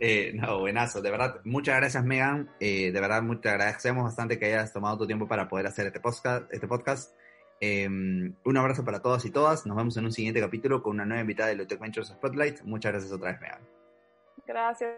Eh, 0.01 0.33
no, 0.35 0.59
buenazo. 0.59 1.01
De 1.01 1.11
verdad, 1.11 1.41
muchas 1.45 1.77
gracias, 1.77 2.05
Megan. 2.05 2.51
Eh, 2.59 2.91
de 2.91 3.01
verdad, 3.01 3.23
te 3.41 3.49
agradecemos 3.49 4.05
bastante 4.05 4.39
que 4.39 4.47
hayas 4.47 4.73
tomado 4.73 4.99
tu 4.99 5.07
tiempo 5.07 5.29
para 5.29 5.49
poder 5.49 5.69
hacer 5.69 5.87
este 5.87 6.01
podcast. 6.01 6.53
Este 6.53 6.67
podcast. 6.67 7.15
Em, 7.61 8.35
un 8.45 8.57
abrazo 8.57 8.85
para 8.85 9.01
todas 9.01 9.25
y 9.25 9.31
todas. 9.31 9.67
Nos 9.67 9.77
vemos 9.77 9.97
en 9.97 10.05
un 10.07 10.13
siguiente 10.13 10.41
capítulo 10.41 10.83
con 10.83 10.95
una 10.95 11.05
nueva 11.05 11.21
invitada 11.21 11.55
de 11.55 11.67
Tech 11.67 11.79
Ventures 11.79 12.09
Spotlight. 12.09 12.63
Muchas 12.63 12.93
gracias 12.93 13.13
otra 13.13 13.33
vez, 13.33 13.41
Megan. 13.41 13.61
Gracias. 14.47 14.91